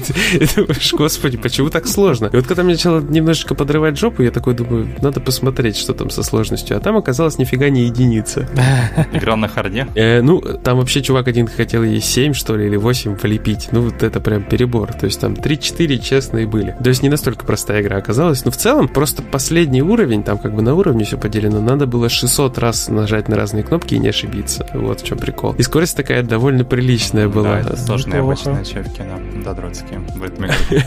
думаешь, 0.56 0.92
господи, 0.94 1.36
почему 1.36 1.70
так 1.70 1.86
сложно? 1.86 2.26
И 2.32 2.36
вот 2.36 2.46
когда 2.46 2.62
мне 2.62 2.74
начало 2.74 3.00
немножечко 3.00 3.54
подрывать 3.54 3.98
жопу, 3.98 4.22
я 4.22 4.30
такой 4.30 4.54
думаю, 4.54 4.88
надо 5.02 5.20
посмотреть, 5.20 5.76
что 5.76 5.92
там 5.92 6.10
со 6.10 6.22
сложностью. 6.22 6.76
А 6.76 6.80
там 6.80 6.96
оказалось 6.96 7.38
нифига 7.38 7.68
не 7.68 7.84
единица. 7.84 8.48
Играл 9.12 9.36
на 9.36 9.48
харде? 9.48 9.86
Э, 9.94 10.22
ну, 10.22 10.40
там 10.40 10.78
вообще 10.78 11.02
чувак 11.02 11.28
один 11.28 11.46
хотел 11.46 11.82
ей 11.82 12.00
7, 12.00 12.32
что 12.38 12.56
ли, 12.56 12.66
или 12.66 12.76
8 12.76 13.16
влепить. 13.16 13.68
Ну, 13.72 13.82
вот 13.82 14.02
это 14.02 14.20
прям 14.20 14.42
перебор. 14.44 14.92
То 14.92 15.06
есть 15.06 15.20
там 15.20 15.34
3-4 15.34 15.98
честные 15.98 16.46
были. 16.46 16.76
То 16.82 16.88
есть 16.88 17.02
не 17.02 17.08
настолько 17.08 17.44
простая 17.44 17.82
игра 17.82 17.96
оказалась. 17.98 18.44
Но 18.44 18.50
в 18.50 18.56
целом 18.56 18.88
просто 18.88 19.22
последний 19.22 19.82
уровень, 19.82 20.22
там 20.22 20.38
как 20.38 20.54
бы 20.54 20.62
на 20.62 20.74
уровне 20.74 21.04
все 21.04 21.18
поделено, 21.18 21.60
надо 21.60 21.86
было 21.86 22.08
600 22.08 22.58
раз 22.58 22.88
нажать 22.88 23.28
на 23.28 23.36
разные 23.36 23.64
кнопки 23.64 23.94
и 23.94 23.98
не 23.98 24.08
ошибиться. 24.08 24.66
Вот 24.72 25.00
в 25.00 25.04
чем 25.04 25.18
прикол. 25.18 25.54
И 25.58 25.62
скорость 25.62 25.96
такая 25.96 26.22
довольно 26.22 26.64
приличная 26.64 27.28
была. 27.28 27.54
Да, 27.54 27.60
это 27.60 27.76
сложные 27.76 28.20
обычные 28.20 28.60
ачевки, 28.60 29.02
да, 29.02 29.44
додротские 29.44 30.00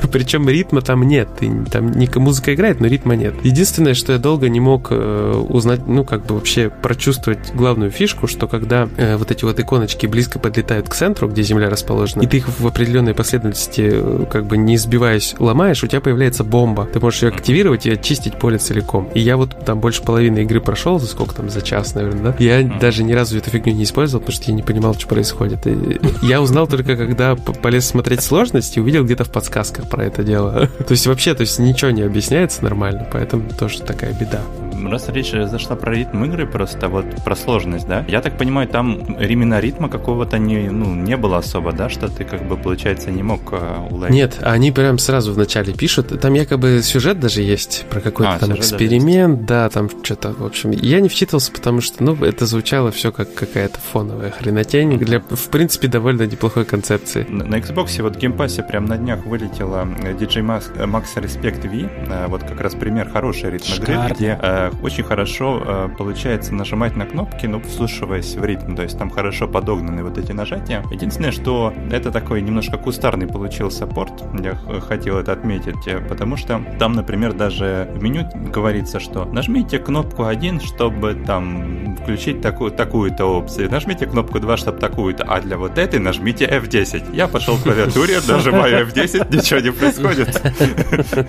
Причем 0.11 0.47
ритма 0.49 0.81
там 0.81 1.03
нет. 1.03 1.29
Там 1.71 1.91
не 1.91 2.09
музыка 2.15 2.53
играет, 2.53 2.79
но 2.79 2.87
ритма 2.87 3.15
нет. 3.15 3.33
Единственное, 3.43 3.93
что 3.93 4.13
я 4.13 4.19
долго 4.19 4.49
не 4.49 4.59
мог 4.59 4.87
э, 4.91 5.45
узнать, 5.49 5.87
ну, 5.87 6.03
как 6.05 6.25
бы 6.25 6.35
вообще 6.35 6.69
прочувствовать 6.69 7.53
главную 7.53 7.91
фишку, 7.91 8.27
что 8.27 8.47
когда 8.47 8.87
э, 8.97 9.15
вот 9.17 9.31
эти 9.31 9.43
вот 9.43 9.59
иконочки 9.59 10.05
близко 10.05 10.39
подлетают 10.39 10.89
к 10.89 10.95
центру, 10.95 11.27
где 11.27 11.40
Земля 11.43 11.69
расположена, 11.69 12.21
и 12.23 12.27
ты 12.27 12.37
их 12.37 12.47
в 12.47 12.67
определенной 12.67 13.13
последовательности, 13.13 13.89
э, 13.93 14.25
как 14.29 14.45
бы 14.45 14.57
не 14.57 14.77
сбиваясь, 14.77 15.35
ломаешь, 15.39 15.83
у 15.83 15.87
тебя 15.87 16.01
появляется 16.01 16.43
бомба. 16.43 16.85
Ты 16.85 16.99
можешь 16.99 17.23
ее 17.23 17.29
активировать 17.29 17.85
и 17.85 17.91
очистить 17.91 18.37
поле 18.37 18.57
целиком. 18.57 19.09
И 19.13 19.19
я 19.19 19.37
вот 19.37 19.65
там 19.65 19.79
больше 19.79 20.03
половины 20.03 20.39
игры 20.39 20.61
прошел, 20.61 20.99
за 20.99 21.07
сколько 21.07 21.35
там, 21.35 21.49
за 21.49 21.61
час, 21.61 21.95
наверное, 21.95 22.31
да? 22.31 22.35
Я 22.39 22.63
даже 22.63 23.03
ни 23.03 23.13
разу 23.13 23.37
эту 23.37 23.49
фигню 23.49 23.73
не 23.73 23.83
использовал, 23.83 24.21
потому 24.21 24.35
что 24.35 24.51
я 24.51 24.55
не 24.55 24.63
понимал, 24.63 24.93
что 24.93 25.07
происходит. 25.07 25.67
И 25.67 25.99
я 26.21 26.41
узнал 26.41 26.67
только, 26.67 26.95
когда 26.95 27.35
полез 27.35 27.85
смотреть 27.87 28.21
сложность 28.21 28.77
и 28.77 28.81
увидел 28.81 29.03
где-то 29.03 29.23
в 29.23 29.31
подсказках 29.31 29.89
про 29.89 30.05
это 30.05 30.23
дело. 30.23 30.69
То 30.87 30.91
есть 30.91 31.07
вообще, 31.07 31.33
то 31.33 31.41
есть 31.41 31.59
ничего 31.59 31.91
не 31.91 32.01
объясняется 32.01 32.63
нормально, 32.63 33.07
поэтому 33.11 33.49
тоже 33.57 33.81
такая 33.81 34.13
беда 34.13 34.41
раз 34.87 35.09
речь 35.09 35.31
зашла 35.31 35.75
про 35.75 35.93
ритм 35.93 36.23
игры, 36.25 36.45
просто 36.45 36.89
вот 36.89 37.05
про 37.23 37.35
сложность, 37.35 37.87
да, 37.87 38.05
я 38.07 38.21
так 38.21 38.37
понимаю, 38.37 38.67
там 38.67 38.95
именно 39.15 39.59
ритма 39.59 39.89
какого-то 39.89 40.37
не, 40.37 40.69
ну, 40.69 40.93
не 40.95 41.17
было 41.17 41.37
особо, 41.37 41.71
да, 41.71 41.89
что 41.89 42.07
ты 42.07 42.23
как 42.23 42.47
бы, 42.47 42.57
получается, 42.57 43.11
не 43.11 43.23
мог 43.23 43.41
э, 43.51 43.87
уловить? 43.89 44.13
Нет, 44.13 44.37
они 44.41 44.71
прям 44.71 44.97
сразу 44.97 45.33
вначале 45.33 45.73
пишут, 45.73 46.19
там 46.19 46.33
якобы 46.33 46.81
сюжет 46.83 47.19
даже 47.19 47.41
есть 47.41 47.85
про 47.89 48.01
какой-то 48.01 48.33
а, 48.33 48.39
там 48.39 48.55
эксперимент, 48.55 49.45
да, 49.45 49.69
там 49.69 49.89
что-то, 50.03 50.33
в 50.33 50.45
общем, 50.45 50.71
я 50.71 50.99
не 50.99 51.09
вчитывался, 51.09 51.51
потому 51.51 51.81
что, 51.81 52.03
ну, 52.03 52.15
это 52.23 52.45
звучало 52.45 52.91
все 52.91 53.11
как 53.11 53.33
какая-то 53.33 53.79
фоновая 53.79 54.31
хренотень 54.31 54.97
для, 54.97 55.19
в 55.19 55.49
принципе, 55.49 55.87
довольно 55.87 56.23
неплохой 56.23 56.65
концепции. 56.65 57.25
На, 57.29 57.45
на 57.45 57.55
Xbox 57.55 58.01
вот 58.01 58.15
в 58.15 58.19
Game 58.19 58.39
Pass 58.39 58.58
е 58.58 58.63
прям 58.63 58.85
на 58.85 58.97
днях 58.97 59.25
вылетела 59.25 59.85
DJMAX, 59.85 60.75
Max 60.77 61.05
Respect 61.15 61.67
V, 61.67 62.27
вот 62.27 62.43
как 62.43 62.61
раз 62.61 62.73
пример 62.75 63.09
хорошей 63.09 63.51
ритм 63.51 63.73
игры, 63.73 63.97
где 64.09 64.39
очень 64.81 65.03
хорошо 65.03 65.61
э, 65.63 65.89
получается 65.97 66.53
нажимать 66.53 66.95
на 66.95 67.05
кнопки, 67.05 67.45
но 67.45 67.59
вслушиваясь 67.59 68.35
в 68.35 68.43
ритм, 68.43 68.75
то 68.75 68.83
есть 68.83 68.97
там 68.97 69.09
хорошо 69.09 69.47
подогнаны 69.47 70.03
вот 70.03 70.17
эти 70.17 70.31
нажатия. 70.31 70.83
Единственное, 70.91 71.31
что 71.31 71.73
это 71.91 72.11
такой 72.11 72.41
немножко 72.41 72.77
кустарный 72.77 73.27
получился 73.27 73.87
порт, 73.87 74.23
я 74.41 74.55
хотел 74.81 75.17
это 75.17 75.33
отметить, 75.33 75.87
э, 75.87 75.99
потому 75.99 76.37
что 76.37 76.61
там, 76.79 76.93
например, 76.93 77.33
даже 77.33 77.89
в 77.93 78.01
меню 78.01 78.27
говорится, 78.51 78.99
что 78.99 79.25
нажмите 79.25 79.79
кнопку 79.79 80.25
1, 80.25 80.59
чтобы 80.61 81.15
там 81.15 81.95
включить 81.97 82.41
такую, 82.41 82.71
такую-то 82.71 83.25
опцию, 83.25 83.69
нажмите 83.71 84.05
кнопку 84.05 84.39
2, 84.39 84.57
чтобы 84.57 84.79
такую-то, 84.79 85.23
а 85.23 85.41
для 85.41 85.57
вот 85.57 85.77
этой 85.77 85.99
нажмите 85.99 86.45
F10. 86.45 87.15
Я 87.15 87.27
пошел 87.27 87.57
к 87.57 87.63
клавиатуре, 87.63 88.19
нажимаю 88.27 88.87
F10, 88.87 89.35
ничего 89.35 89.59
не 89.59 89.71
происходит. 89.71 90.41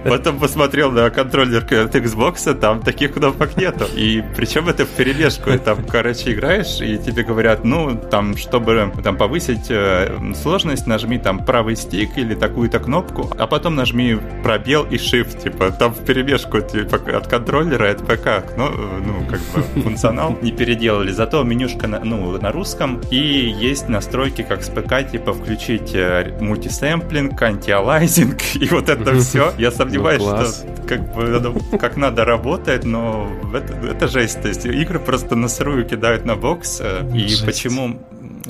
Потом 0.04 0.38
посмотрел 0.38 0.90
на 0.90 1.10
контроллер 1.10 1.62
от 1.62 1.94
Xbox, 1.94 2.54
там 2.54 2.80
таких 2.80 3.14
кнопок 3.14 3.31
кнопок 3.32 3.56
нету. 3.56 3.84
И 3.94 4.22
причем 4.36 4.68
это 4.68 4.84
в 4.84 4.90
перемешку. 4.90 5.50
Там, 5.58 5.84
короче, 5.84 6.32
играешь, 6.32 6.80
и 6.80 6.98
тебе 6.98 7.22
говорят, 7.22 7.64
ну, 7.64 7.96
там, 7.96 8.36
чтобы 8.36 8.92
там 9.02 9.16
повысить 9.16 9.66
э, 9.70 10.18
сложность, 10.34 10.86
нажми 10.86 11.18
там 11.18 11.44
правый 11.44 11.76
стик 11.76 12.16
или 12.16 12.34
такую-то 12.34 12.78
кнопку, 12.78 13.30
а 13.38 13.46
потом 13.46 13.74
нажми 13.74 14.18
пробел 14.42 14.84
и 14.84 14.96
shift, 14.96 15.42
типа, 15.42 15.70
там 15.70 15.92
в 15.92 16.04
перемешку 16.04 16.60
типа, 16.60 16.96
от 17.16 17.26
контроллера, 17.26 17.90
от 17.90 18.06
ПК, 18.06 18.44
ну, 18.56 18.70
ну, 18.70 19.26
как 19.28 19.40
бы 19.40 19.82
функционал 19.82 20.38
не 20.42 20.52
переделали. 20.52 21.10
Зато 21.12 21.42
менюшка 21.44 21.86
на, 21.86 22.00
ну, 22.00 22.38
на 22.38 22.52
русском, 22.52 23.00
и 23.10 23.16
есть 23.16 23.88
настройки, 23.88 24.42
как 24.42 24.62
с 24.62 24.68
ПК, 24.68 25.08
типа, 25.10 25.32
включить 25.32 25.94
э, 25.94 26.36
мультисэмплинг, 26.40 27.40
антиалайзинг, 27.40 28.40
и 28.54 28.68
вот 28.68 28.88
это 28.88 29.18
все. 29.20 29.52
Я 29.58 29.70
сомневаюсь, 29.70 30.22
ну, 30.22 30.44
что 30.44 30.71
как 30.92 31.14
бы 31.14 31.78
как 31.78 31.96
надо 31.96 32.24
работает, 32.24 32.84
но 32.84 33.28
это, 33.54 33.74
это 33.86 34.08
жесть. 34.08 34.42
То 34.42 34.48
есть 34.48 34.66
игры 34.66 34.98
просто 34.98 35.36
на 35.36 35.48
сырую 35.48 35.84
кидают 35.86 36.24
на 36.24 36.36
бокс. 36.36 36.80
Э, 36.80 37.08
и 37.14 37.28
жесть. 37.28 37.46
почему 37.46 37.98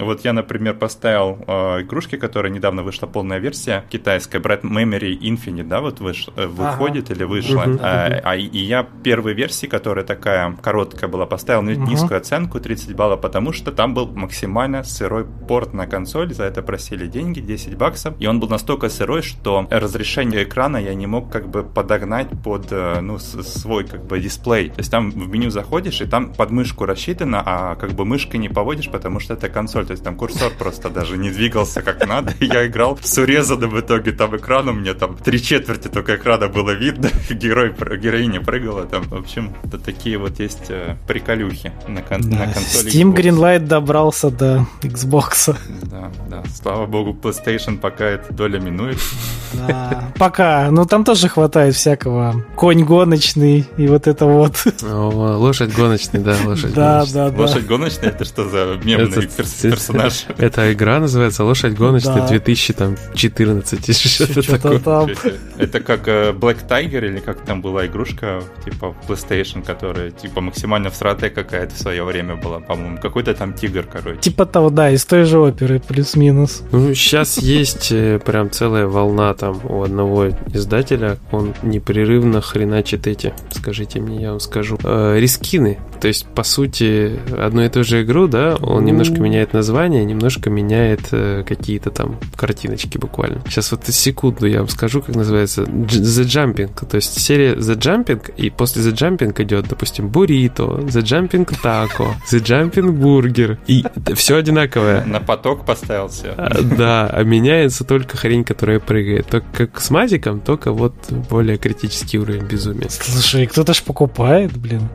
вот 0.05 0.25
я, 0.25 0.33
например, 0.33 0.75
поставил 0.75 1.39
э, 1.47 1.83
игрушки, 1.83 2.17
которая 2.17 2.53
недавно 2.53 2.83
вышла 2.83 3.07
полная 3.07 3.39
версия 3.39 3.85
китайская, 3.91 4.39
Bright 4.39 4.63
Memory 4.63 5.19
Infinite, 5.19 5.69
да, 5.69 5.81
вот 5.81 6.01
выш, 6.01 6.29
э, 6.37 6.47
выходит 6.47 7.07
ага. 7.07 7.15
или 7.15 7.25
вышла. 7.25 7.63
Угу. 7.63 7.79
А, 7.83 8.21
а, 8.25 8.37
и 8.37 8.59
я 8.59 8.87
первой 9.03 9.35
версии, 9.35 9.67
которая 9.67 10.05
такая 10.05 10.57
короткая 10.63 11.09
была, 11.09 11.27
поставил 11.27 11.61
угу. 11.61 11.91
низкую 11.91 12.19
оценку, 12.19 12.61
30 12.61 12.95
баллов, 12.95 13.21
потому 13.21 13.53
что 13.53 13.73
там 13.73 13.95
был 13.95 14.07
максимально 14.07 14.85
сырой 14.85 15.25
порт 15.25 15.75
на 15.75 15.87
консоль, 15.87 16.35
за 16.35 16.45
это 16.45 16.63
просили 16.63 17.07
деньги, 17.07 17.41
10 17.41 17.77
баксов, 17.77 18.15
и 18.19 18.27
он 18.27 18.41
был 18.41 18.49
настолько 18.49 18.89
сырой, 18.89 19.23
что 19.23 19.67
разрешение 19.71 20.45
экрана 20.45 20.77
я 20.77 20.95
не 20.95 21.07
мог 21.07 21.31
как 21.31 21.49
бы 21.49 21.63
подогнать 21.63 22.29
под, 22.43 22.69
э, 22.71 23.01
ну, 23.01 23.19
свой 23.19 23.85
как 23.85 24.05
бы 24.07 24.21
дисплей. 24.21 24.71
То 24.71 24.79
есть 24.79 24.91
там 24.91 25.11
в 25.11 25.29
меню 25.29 25.51
заходишь, 25.51 26.01
и 26.01 26.07
там 26.07 26.33
под 26.33 26.51
мышку 26.51 26.87
рассчитано, 26.87 27.43
а 27.45 27.75
как 27.77 27.93
бы 27.93 28.05
мышкой 28.05 28.41
не 28.41 28.49
поводишь, 28.49 28.89
потому 28.91 29.21
что 29.21 29.35
это 29.35 29.49
консоль, 29.49 29.87
то 29.93 29.95
есть 29.95 30.05
там 30.05 30.17
курсор 30.17 30.51
просто 30.59 30.89
даже 30.89 31.19
не 31.19 31.29
двигался 31.29 31.83
как 31.83 32.07
надо. 32.09 32.33
Я 32.41 32.67
играл 32.67 32.99
с 33.03 33.19
урезанным 33.19 33.69
в 33.69 33.81
итоге 33.81 34.13
там 34.13 34.35
экраном, 34.35 34.81
мне 34.81 34.95
там 34.95 35.19
три 35.19 35.43
четверти 35.43 35.89
только 35.89 36.17
экрана 36.17 36.49
было 36.49 36.71
видно, 36.71 37.11
герой, 37.31 37.75
героиня 37.99 38.41
прыгала 38.41 38.87
там. 38.87 39.03
В 39.03 39.15
общем, 39.15 39.55
это 39.65 39.77
такие 39.77 40.17
вот 40.17 40.41
есть 40.41 40.71
э, 40.71 40.97
приколюхи 41.07 41.73
на, 41.87 42.01
кон- 42.01 42.23
да, 42.23 42.39
на 42.39 42.45
консоли. 42.47 42.91
Steam 42.91 43.13
Xbox. 43.13 43.17
Greenlight 43.17 43.67
добрался 43.67 44.31
до 44.31 44.67
Xbox. 44.81 45.55
Да, 45.83 46.11
да. 46.31 46.43
Слава 46.55 46.87
богу, 46.87 47.13
PlayStation 47.13 47.77
пока 47.77 48.07
эта 48.07 48.33
доля 48.33 48.59
минует. 48.59 48.97
Да, 49.53 50.11
пока. 50.19 50.71
Ну 50.71 50.87
там 50.87 51.05
тоже 51.05 51.29
хватает 51.29 51.75
всякого. 51.75 52.43
Конь 52.57 52.85
гоночный 52.85 53.67
и 53.77 53.87
вот 53.87 54.07
это 54.07 54.25
вот. 54.25 54.57
О, 54.83 55.37
лошадь 55.37 55.75
гоночный, 55.75 56.21
да, 56.21 56.37
лошадь 56.47 56.73
да, 56.73 57.01
гоночный. 57.01 57.15
Да, 57.15 57.31
да, 57.31 57.43
Лошадь 57.43 57.67
гоночная, 57.67 58.09
это 58.09 58.25
что 58.25 58.49
за 58.49 58.81
мемный 58.83 59.27
персонаж? 59.27 59.72
Эта 60.39 60.73
игра 60.73 61.01
называется 61.01 61.45
«Лошадь 61.45 61.75
гоночная 61.75 62.27
2014» 62.29 63.93
что-то 63.93 64.43
такое. 64.43 64.79
Там. 64.79 65.11
Это 65.59 65.81
как 65.81 66.09
Black 66.09 66.67
Tiger 66.69 67.07
или 67.07 67.19
как 67.21 67.45
там 67.45 67.63
была 67.63 67.87
игрушка 67.87 68.43
типа 68.65 68.95
PlayStation, 69.09 69.65
которая 69.65 70.11
типа 70.11 70.41
максимально 70.41 70.91
всратая 70.91 71.31
какая-то 71.31 71.75
в 71.75 71.79
свое 71.79 72.05
время 72.05 72.37
была, 72.37 72.61
по-моему. 72.61 72.99
Какой-то 72.99 73.35
там 73.35 73.53
тигр, 73.53 73.85
короче. 73.91 74.21
Типа 74.21 74.47
того, 74.47 74.71
да, 74.71 74.91
из 74.91 75.05
той 75.05 75.25
же 75.25 75.39
оперы, 75.39 75.81
плюс-минус. 75.81 76.63
Ну, 76.73 76.95
сейчас 76.95 77.39
есть 77.39 77.93
прям 78.25 78.51
целая 78.51 78.87
волна 78.87 79.35
там 79.35 79.61
у 79.65 79.83
одного 79.83 80.29
издателя. 80.53 81.19
Он 81.31 81.55
непрерывно 81.63 82.41
хреначит 82.41 83.07
эти, 83.07 83.33
скажите 83.51 84.01
мне, 84.01 84.23
я 84.23 84.31
вам 84.31 84.41
скажу, 84.41 84.79
э, 84.83 85.19
рискины. 85.19 85.79
То 86.03 86.09
есть, 86.09 86.27
по 86.27 86.43
сути, 86.43 87.13
одну 87.39 87.63
и 87.63 87.69
ту 87.69 87.85
же 87.85 88.03
игру, 88.03 88.27
да, 88.27 88.57
он 88.57 88.85
немножко 88.85 89.21
меняет 89.21 89.53
название, 89.53 90.05
немножко 90.05 90.51
меняет 90.51 91.03
э, 91.13 91.45
какие-то 91.47 91.91
там 91.91 92.19
картиночки 92.35 92.99
буквально. 92.99 93.41
Сейчас 93.47 93.71
вот 93.71 93.87
секунду 93.87 94.47
я 94.47 94.59
вам 94.59 94.69
скажу, 94.69 95.01
как 95.01 95.15
называется. 95.15 95.63
The 95.63 96.25
Jumping. 96.25 96.73
То 96.89 96.97
есть 96.97 97.21
серия 97.21 97.55
The 97.55 97.77
Jumping, 97.77 98.35
и 98.37 98.51
после 98.51 98.83
The 98.83 98.93
Jumping 98.93 99.41
идет, 99.45 99.69
допустим, 99.69 100.09
Burrito, 100.09 100.85
The 100.87 101.03
Jumping 101.03 101.49
Taco, 101.63 102.15
The 102.29 102.43
Jumping 102.43 102.99
Burger. 102.99 103.59
И 103.69 103.85
все 104.17 104.39
одинаковое. 104.39 105.05
На 105.05 105.21
поток 105.21 105.65
поставился. 105.65 106.35
Да, 106.77 107.07
а 107.07 107.23
меняется 107.23 107.85
только 107.85 108.17
хрень, 108.17 108.43
которая 108.43 108.81
прыгает. 108.81 109.29
Только 109.29 109.47
как 109.53 109.81
с 109.81 109.89
мазиком, 109.91 110.41
только 110.41 110.73
вот 110.73 110.95
более 111.31 111.59
критический 111.59 112.19
уровень 112.19 112.47
безумия. 112.47 112.89
Слушай, 112.91 113.47
кто-то 113.47 113.73
ж 113.73 113.85
покупает, 113.85 114.57
блин. 114.57 114.89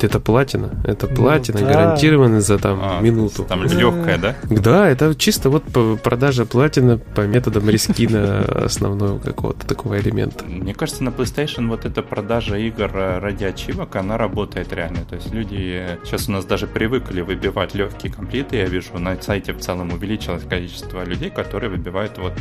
Это 0.00 0.18
платина. 0.30 0.70
Это 0.84 1.06
платина, 1.08 1.60
ну, 1.60 1.66
да. 1.66 1.72
гарантированно 1.72 2.40
за 2.40 2.58
там 2.58 2.78
а, 2.82 3.00
минуту. 3.00 3.44
Там 3.44 3.64
легкая, 3.64 4.18
да? 4.18 4.36
Да, 4.48 4.88
это 4.88 5.14
чисто 5.14 5.50
вот 5.50 5.64
продажа 6.02 6.46
платина 6.46 6.98
по 6.98 7.22
методам 7.22 7.68
рискина 7.68 8.40
основного 8.64 9.18
какого-то 9.18 9.66
такого 9.66 10.00
элемента. 10.00 10.44
Мне 10.44 10.74
кажется, 10.74 11.02
на 11.02 11.08
PlayStation 11.08 11.68
вот 11.68 11.84
эта 11.84 12.02
продажа 12.02 12.56
игр 12.56 12.90
ради 12.92 13.44
ачивок, 13.44 13.96
она 13.96 14.16
работает 14.16 14.72
реально. 14.72 15.00
То 15.08 15.16
есть 15.16 15.32
люди 15.32 15.98
сейчас 16.04 16.28
у 16.28 16.32
нас 16.32 16.44
даже 16.44 16.66
привыкли 16.66 17.22
выбивать 17.22 17.74
легкие 17.74 18.12
комплиты. 18.12 18.56
Я 18.56 18.66
вижу, 18.66 18.98
на 18.98 19.20
сайте 19.20 19.52
в 19.52 19.58
целом 19.58 19.92
увеличилось 19.92 20.44
количество 20.44 21.04
людей, 21.04 21.30
которые 21.30 21.70
выбивают 21.70 22.18
вот 22.18 22.34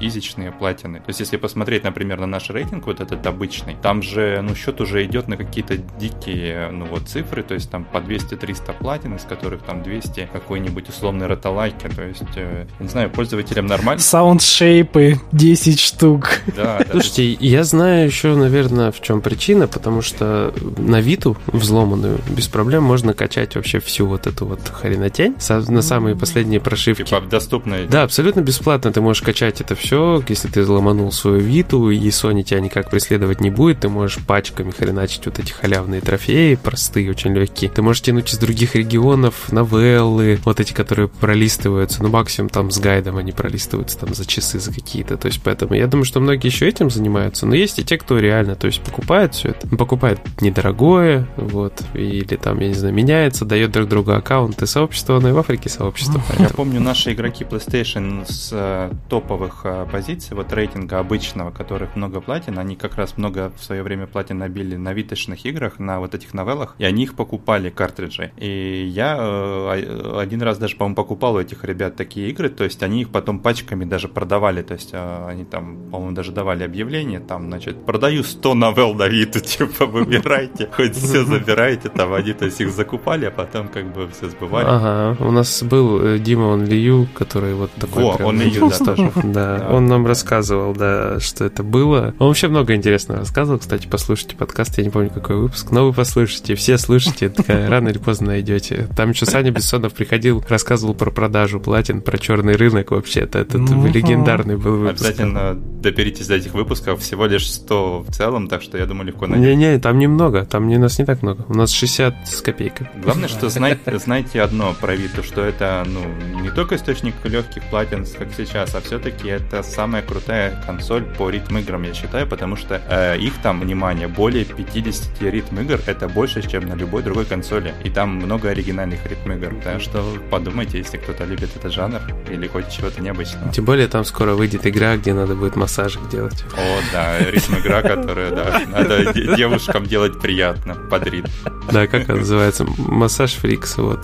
изичные 0.00 0.50
платины. 0.50 0.98
То 0.98 1.08
есть 1.08 1.20
если 1.20 1.36
посмотреть, 1.36 1.84
например, 1.84 2.18
на 2.18 2.26
наш 2.26 2.50
рейтинг, 2.50 2.86
вот 2.86 3.00
этот 3.00 3.24
обычный, 3.26 3.76
там 3.80 4.02
же, 4.02 4.40
ну, 4.42 4.54
счет 4.54 4.80
уже 4.80 5.04
идет 5.04 5.28
на 5.28 5.36
какие-то 5.36 5.76
дикие, 5.76 6.70
ну, 6.70 6.86
вот 6.86 7.08
цифры, 7.08 7.35
то 7.42 7.54
есть 7.54 7.70
там 7.70 7.84
по 7.84 7.98
200-300 7.98 8.74
платин, 8.78 9.16
из 9.16 9.22
которых 9.22 9.62
там 9.62 9.82
200 9.82 10.28
какой-нибудь 10.32 10.88
условный 10.88 11.26
роталайки, 11.26 11.88
то 11.88 12.02
есть, 12.02 12.22
э, 12.36 12.66
не 12.80 12.88
знаю, 12.88 13.10
пользователям 13.10 13.66
нормально. 13.66 14.00
Саундшейпы 14.02 15.20
10 15.32 15.80
штук. 15.80 16.40
Да, 16.56 16.78
да. 16.78 16.86
Слушайте, 16.90 17.32
я 17.32 17.64
знаю 17.64 18.06
еще, 18.06 18.34
наверное, 18.34 18.92
в 18.92 19.00
чем 19.00 19.20
причина, 19.20 19.68
потому 19.68 20.02
что 20.02 20.52
на 20.78 21.00
Виту 21.00 21.36
взломанную 21.46 22.20
без 22.28 22.48
проблем 22.48 22.82
можно 22.82 23.14
качать 23.14 23.56
вообще 23.56 23.80
всю 23.80 24.06
вот 24.06 24.26
эту 24.26 24.46
вот 24.46 24.60
хренотень 24.68 25.34
на 25.48 25.82
самые 25.82 26.16
последние 26.16 26.60
прошивки. 26.60 27.04
Типа 27.04 27.20
доступные. 27.20 27.86
Да, 27.86 28.02
абсолютно 28.02 28.40
бесплатно 28.40 28.92
ты 28.92 29.00
можешь 29.00 29.22
качать 29.22 29.60
это 29.60 29.74
все, 29.74 30.22
если 30.28 30.48
ты 30.48 30.62
взломанул 30.62 31.12
свою 31.12 31.38
Виту, 31.38 31.90
и 31.90 32.08
Sony 32.08 32.42
тебя 32.42 32.60
никак 32.60 32.90
преследовать 32.90 33.40
не 33.40 33.50
будет, 33.50 33.80
ты 33.80 33.88
можешь 33.88 34.18
пачками 34.24 34.70
хреначить 34.70 35.26
вот 35.26 35.38
эти 35.38 35.52
халявные 35.52 36.00
трофеи, 36.00 36.54
простые, 36.54 37.14
очень 37.16 37.32
легкие. 37.32 37.70
Ты 37.70 37.80
можешь 37.80 38.02
тянуть 38.02 38.32
из 38.32 38.38
других 38.38 38.74
регионов 38.76 39.50
новеллы, 39.50 40.38
вот 40.44 40.60
эти, 40.60 40.74
которые 40.74 41.08
пролистываются, 41.08 42.02
ну 42.02 42.10
максимум 42.10 42.50
там 42.50 42.70
с 42.70 42.78
гайдом 42.78 43.16
они 43.16 43.32
пролистываются 43.32 43.98
там 43.98 44.14
за 44.14 44.26
часы, 44.26 44.60
за 44.60 44.72
какие-то. 44.72 45.16
То 45.16 45.28
есть 45.28 45.40
поэтому 45.42 45.72
я 45.74 45.86
думаю, 45.86 46.04
что 46.04 46.20
многие 46.20 46.48
еще 46.48 46.68
этим 46.68 46.90
занимаются, 46.90 47.46
но 47.46 47.54
есть 47.54 47.78
и 47.78 47.84
те, 47.84 47.96
кто 47.96 48.18
реально, 48.18 48.54
то 48.54 48.66
есть 48.66 48.82
покупает 48.82 49.34
все 49.34 49.48
это, 49.48 49.66
покупает 49.66 50.20
недорогое, 50.42 51.26
вот, 51.36 51.82
или 51.94 52.36
там, 52.36 52.60
я 52.60 52.68
не 52.68 52.74
знаю, 52.74 52.92
меняется, 52.92 53.46
дает 53.46 53.70
друг 53.70 53.88
другу 53.88 54.12
аккаунты 54.12 54.66
сообщества, 54.66 55.18
но 55.18 55.30
и 55.30 55.32
в 55.32 55.38
Африке 55.38 55.70
сообщество. 55.70 56.20
Я 56.38 56.50
помню 56.50 56.80
наши 56.80 57.14
игроки 57.14 57.44
PlayStation 57.44 58.26
с 58.30 58.50
э, 58.52 58.92
топовых 59.08 59.62
э, 59.64 59.86
позиций, 59.90 60.36
вот 60.36 60.52
рейтинга 60.52 60.98
обычного, 60.98 61.50
которых 61.50 61.96
много 61.96 62.20
платин, 62.20 62.58
они 62.58 62.76
как 62.76 62.96
раз 62.96 63.16
много 63.16 63.52
в 63.58 63.64
свое 63.64 63.82
время 63.82 64.06
платин 64.06 64.36
набили 64.36 64.76
на 64.76 64.92
виточных 64.92 65.46
играх, 65.46 65.78
на 65.78 65.98
вот 65.98 66.14
этих 66.14 66.34
новеллах, 66.34 66.74
и 66.78 66.84
они 66.84 67.05
их 67.06 67.14
покупали, 67.14 67.70
картриджи. 67.70 68.32
И 68.36 68.86
я 68.92 69.16
э, 69.18 70.20
один 70.20 70.42
раз 70.42 70.58
даже, 70.58 70.76
по-моему, 70.76 70.96
покупал 70.96 71.36
у 71.36 71.40
этих 71.40 71.64
ребят 71.64 71.96
такие 71.96 72.28
игры, 72.30 72.48
то 72.48 72.64
есть 72.64 72.82
они 72.82 73.02
их 73.02 73.10
потом 73.10 73.38
пачками 73.38 73.84
даже 73.84 74.08
продавали, 74.08 74.62
то 74.62 74.74
есть 74.74 74.90
э, 74.92 75.26
они 75.28 75.44
там, 75.44 75.76
по-моему, 75.90 76.14
даже 76.14 76.32
давали 76.32 76.64
объявление, 76.64 77.20
там, 77.20 77.46
значит, 77.46 77.84
продаю 77.84 78.22
100 78.22 78.54
новелл 78.54 78.94
на 78.94 79.08
Виту, 79.08 79.40
типа, 79.56 79.86
выбирайте, 79.86 80.68
хоть 80.72 80.94
все 80.94 81.24
забирайте, 81.24 81.88
там, 81.88 82.12
они, 82.12 82.32
то 82.32 82.44
есть 82.44 82.60
их 82.60 82.72
закупали, 82.72 83.26
а 83.26 83.30
потом 83.30 83.68
как 83.68 83.92
бы 83.92 84.08
все 84.08 84.28
сбывали. 84.28 84.66
Ага, 84.68 85.16
у 85.24 85.30
нас 85.30 85.62
был 85.62 86.00
э, 86.02 86.18
Дима 86.18 86.46
Он 86.46 86.64
Лию, 86.64 87.08
который 87.14 87.54
вот 87.54 87.70
такой 87.72 88.04
Во, 88.04 88.16
прям, 88.16 88.28
он 88.28 88.40
Лию, 88.40 88.70
да, 88.70 88.84
тоже. 88.84 89.12
Да, 89.36 89.68
он 89.70 89.86
нам 89.86 90.06
рассказывал, 90.06 90.74
да, 90.74 91.20
что 91.20 91.44
это 91.44 91.62
было. 91.62 92.14
Он 92.18 92.28
вообще 92.28 92.48
много 92.48 92.74
интересного 92.74 93.20
рассказывал, 93.20 93.58
кстати, 93.58 93.86
послушайте 93.86 94.36
подкаст, 94.36 94.78
я 94.78 94.84
не 94.84 94.90
помню, 94.90 95.10
какой 95.10 95.36
выпуск, 95.36 95.70
но 95.70 95.86
вы 95.86 95.92
послушайте, 95.92 96.54
все 96.54 96.78
слышите, 97.00 97.32
рано 97.68 97.88
или 97.88 97.98
поздно 97.98 98.28
найдете. 98.28 98.88
Там 98.96 99.10
еще 99.10 99.26
Саня 99.26 99.50
Бессонов 99.50 99.94
приходил, 99.94 100.44
рассказывал 100.48 100.94
про 100.94 101.10
продажу 101.10 101.60
платин, 101.60 102.00
про 102.00 102.18
черный 102.18 102.56
рынок 102.56 102.90
вообще, 102.90 103.20
это, 103.20 103.40
это 103.40 103.58
легендарный 103.58 104.56
был 104.56 104.78
выпуск. 104.78 105.04
Обязательно 105.04 105.54
доберитесь 105.54 106.26
до 106.26 106.34
этих 106.34 106.54
выпусков, 106.54 107.00
всего 107.00 107.26
лишь 107.26 107.48
100 107.48 108.04
в 108.08 108.12
целом, 108.12 108.48
так 108.48 108.62
что 108.62 108.78
я 108.78 108.86
думаю, 108.86 109.06
легко 109.06 109.26
найти. 109.26 109.46
Не-не, 109.46 109.78
там 109.78 109.98
немного, 109.98 110.44
там 110.44 110.68
не, 110.68 110.78
нас 110.78 110.98
не 110.98 111.04
так 111.04 111.22
много, 111.22 111.44
у 111.48 111.54
нас 111.54 111.70
60 111.70 112.28
с 112.28 112.42
копейкой. 112.42 112.88
Главное, 113.02 113.28
что 113.28 113.48
знаете, 113.48 113.98
знаете 113.98 114.42
одно 114.42 114.74
про 114.80 114.94
Виту, 114.96 115.22
что 115.22 115.42
это, 115.42 115.84
ну, 115.86 116.00
не 116.40 116.50
только 116.50 116.76
источник 116.76 117.14
легких 117.24 117.62
платин, 117.64 118.04
как 118.18 118.28
сейчас, 118.36 118.74
а 118.74 118.80
все-таки 118.80 119.28
это 119.28 119.62
самая 119.62 120.02
крутая 120.02 120.62
консоль 120.66 121.04
по 121.04 121.30
ритм 121.30 121.58
играм, 121.58 121.82
я 121.82 121.94
считаю, 121.94 122.26
потому 122.26 122.56
что 122.56 122.80
э, 122.88 123.18
их 123.18 123.34
там, 123.42 123.60
внимание, 123.60 124.08
более 124.08 124.44
50 124.44 125.22
ритм 125.22 125.60
игр, 125.60 125.80
это 125.86 126.08
больше, 126.08 126.42
чем 126.48 126.66
на 126.66 126.76
любой 126.86 127.02
другой 127.02 127.24
консоли, 127.24 127.74
и 127.84 127.90
там 127.90 128.10
много 128.10 128.48
оригинальных 128.50 129.04
ритм 129.06 129.32
игр, 129.32 129.54
так 129.62 129.80
что 129.80 130.04
подумайте, 130.30 130.78
если 130.78 130.96
кто-то 130.96 131.24
любит 131.24 131.50
этот 131.56 131.72
жанр 131.72 132.00
или 132.30 132.46
хочет 132.46 132.70
чего-то 132.70 133.02
необычного. 133.02 133.52
Тем 133.52 133.64
более 133.64 133.88
там 133.88 134.04
скоро 134.04 134.34
выйдет 134.34 134.66
игра, 134.66 134.96
где 134.96 135.12
надо 135.12 135.34
будет 135.34 135.56
массажик 135.56 136.08
делать. 136.08 136.44
О, 136.56 136.80
да, 136.92 137.18
ритм 137.30 137.56
игра, 137.56 137.82
которая, 137.82 138.30
да, 138.30 138.62
надо 138.70 139.12
девушкам 139.36 139.84
делать 139.84 140.20
приятно 140.20 140.74
под 140.74 141.06
ритм. 141.08 141.28
Да, 141.72 141.86
как 141.88 142.08
она 142.08 142.20
называется? 142.20 142.64
Массаж 142.78 143.34
фрикс, 143.34 143.76
вот. 143.78 144.00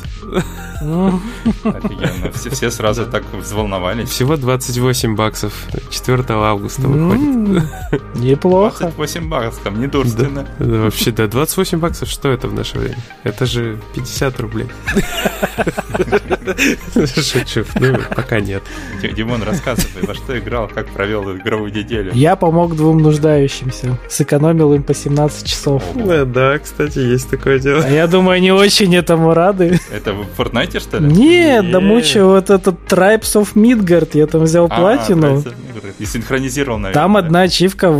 Офигенно. 0.80 2.32
Все, 2.32 2.50
все 2.50 2.70
сразу 2.70 3.06
так 3.06 3.22
взволновались. 3.32 4.08
Всего 4.08 4.36
28 4.36 5.14
баксов. 5.14 5.52
4 5.90 6.24
августа 6.28 6.82
выходит. 6.88 7.62
Неплохо. 8.16 8.92
28 8.96 9.28
баксов, 9.28 9.72
не 9.76 9.86
дурственно. 9.86 10.46
Да, 10.58 10.64
да, 10.64 10.76
вообще, 10.82 11.12
да. 11.12 11.28
28 11.28 11.78
баксов, 11.78 12.08
что 12.08 12.30
это 12.30 12.48
в 12.48 12.54
наше 12.72 12.78
время? 12.78 12.96
Это 13.24 13.46
же 13.46 13.78
50 13.94 14.40
рублей. 14.40 14.66
Шучу. 16.94 17.64
Ну, 17.80 17.98
пока 18.14 18.40
нет. 18.40 18.62
Димон, 19.16 19.42
рассказывай, 19.42 20.06
во 20.06 20.14
что 20.14 20.38
играл, 20.38 20.68
как 20.68 20.88
провел 20.88 21.36
игровую 21.36 21.72
неделю. 21.72 22.12
Я 22.14 22.36
помог 22.36 22.76
двум 22.76 22.98
нуждающимся. 22.98 23.98
Сэкономил 24.08 24.74
им 24.74 24.82
по 24.82 24.94
17 24.94 25.46
часов. 25.46 25.82
Да, 25.94 26.24
да, 26.24 26.58
кстати, 26.58 26.98
есть 26.98 27.30
такое 27.30 27.58
дело. 27.58 27.84
А 27.84 27.88
я 27.88 28.06
думаю, 28.06 28.36
они 28.36 28.52
очень 28.52 28.94
этому 28.94 29.34
рады. 29.34 29.78
Это 29.92 30.12
в 30.12 30.26
Fortnite, 30.38 30.80
что 30.80 30.98
ли? 30.98 31.12
Нет, 31.12 31.70
да 31.70 31.80
мучаю 31.80 32.28
вот 32.28 32.50
этот 32.50 32.76
Tribes 32.88 33.34
of 33.34 33.54
Midgard. 33.54 34.10
Я 34.14 34.26
там 34.26 34.42
взял 34.42 34.66
а, 34.70 34.76
платину. 34.76 35.42
И 35.98 36.06
синхронизировал, 36.06 36.78
наверное. 36.78 37.02
Там 37.02 37.16
одна 37.16 37.42
ачивка 37.42 37.92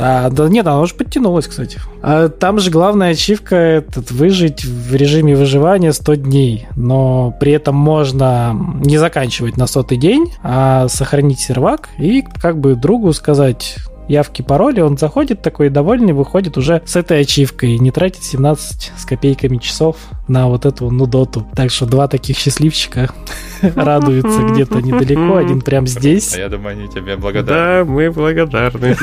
Да, 0.00 0.30
да 0.30 0.48
нет, 0.48 0.66
она 0.66 0.80
уже 0.80 0.94
подтянулась, 0.94 1.46
кстати. 1.46 1.78
А 2.02 2.30
там 2.30 2.58
же 2.58 2.70
главная 2.70 3.10
ачивка 3.10 3.54
этот 3.54 4.10
выжить 4.10 4.64
в 4.64 4.94
режиме 4.94 5.36
выживания 5.36 5.92
100 5.92 6.14
дней, 6.14 6.66
но 6.74 7.36
при 7.38 7.52
этом 7.52 7.74
можно 7.74 8.56
не 8.82 8.96
заканчивать 8.96 9.58
на 9.58 9.66
сотый 9.66 9.98
день, 9.98 10.32
а 10.42 10.88
сохранить 10.88 11.40
сервак 11.40 11.90
и 11.98 12.22
как 12.22 12.58
бы 12.58 12.76
другу 12.76 13.12
сказать, 13.12 13.76
явки, 14.10 14.42
пароли, 14.42 14.80
он 14.80 14.98
заходит 14.98 15.40
такой 15.40 15.68
довольный, 15.68 16.12
выходит 16.12 16.58
уже 16.58 16.82
с 16.84 16.96
этой 16.96 17.20
ачивкой, 17.20 17.78
не 17.78 17.90
тратит 17.90 18.24
17 18.24 18.92
с 18.96 19.04
копейками 19.04 19.56
часов 19.58 19.96
на 20.26 20.48
вот 20.48 20.66
эту 20.66 20.90
нудоту. 20.90 21.46
Так 21.54 21.70
что 21.70 21.86
два 21.86 22.08
таких 22.08 22.36
счастливчика 22.36 23.10
радуются 23.62 24.42
где-то 24.42 24.82
недалеко, 24.82 25.36
один 25.36 25.60
прям 25.60 25.86
здесь. 25.86 26.34
А 26.34 26.38
я 26.38 26.48
думаю, 26.48 26.78
они 26.78 26.88
тебе 26.88 27.16
благодарны. 27.16 27.84
Да, 27.84 27.90
мы 27.90 28.10
благодарны. 28.10 28.96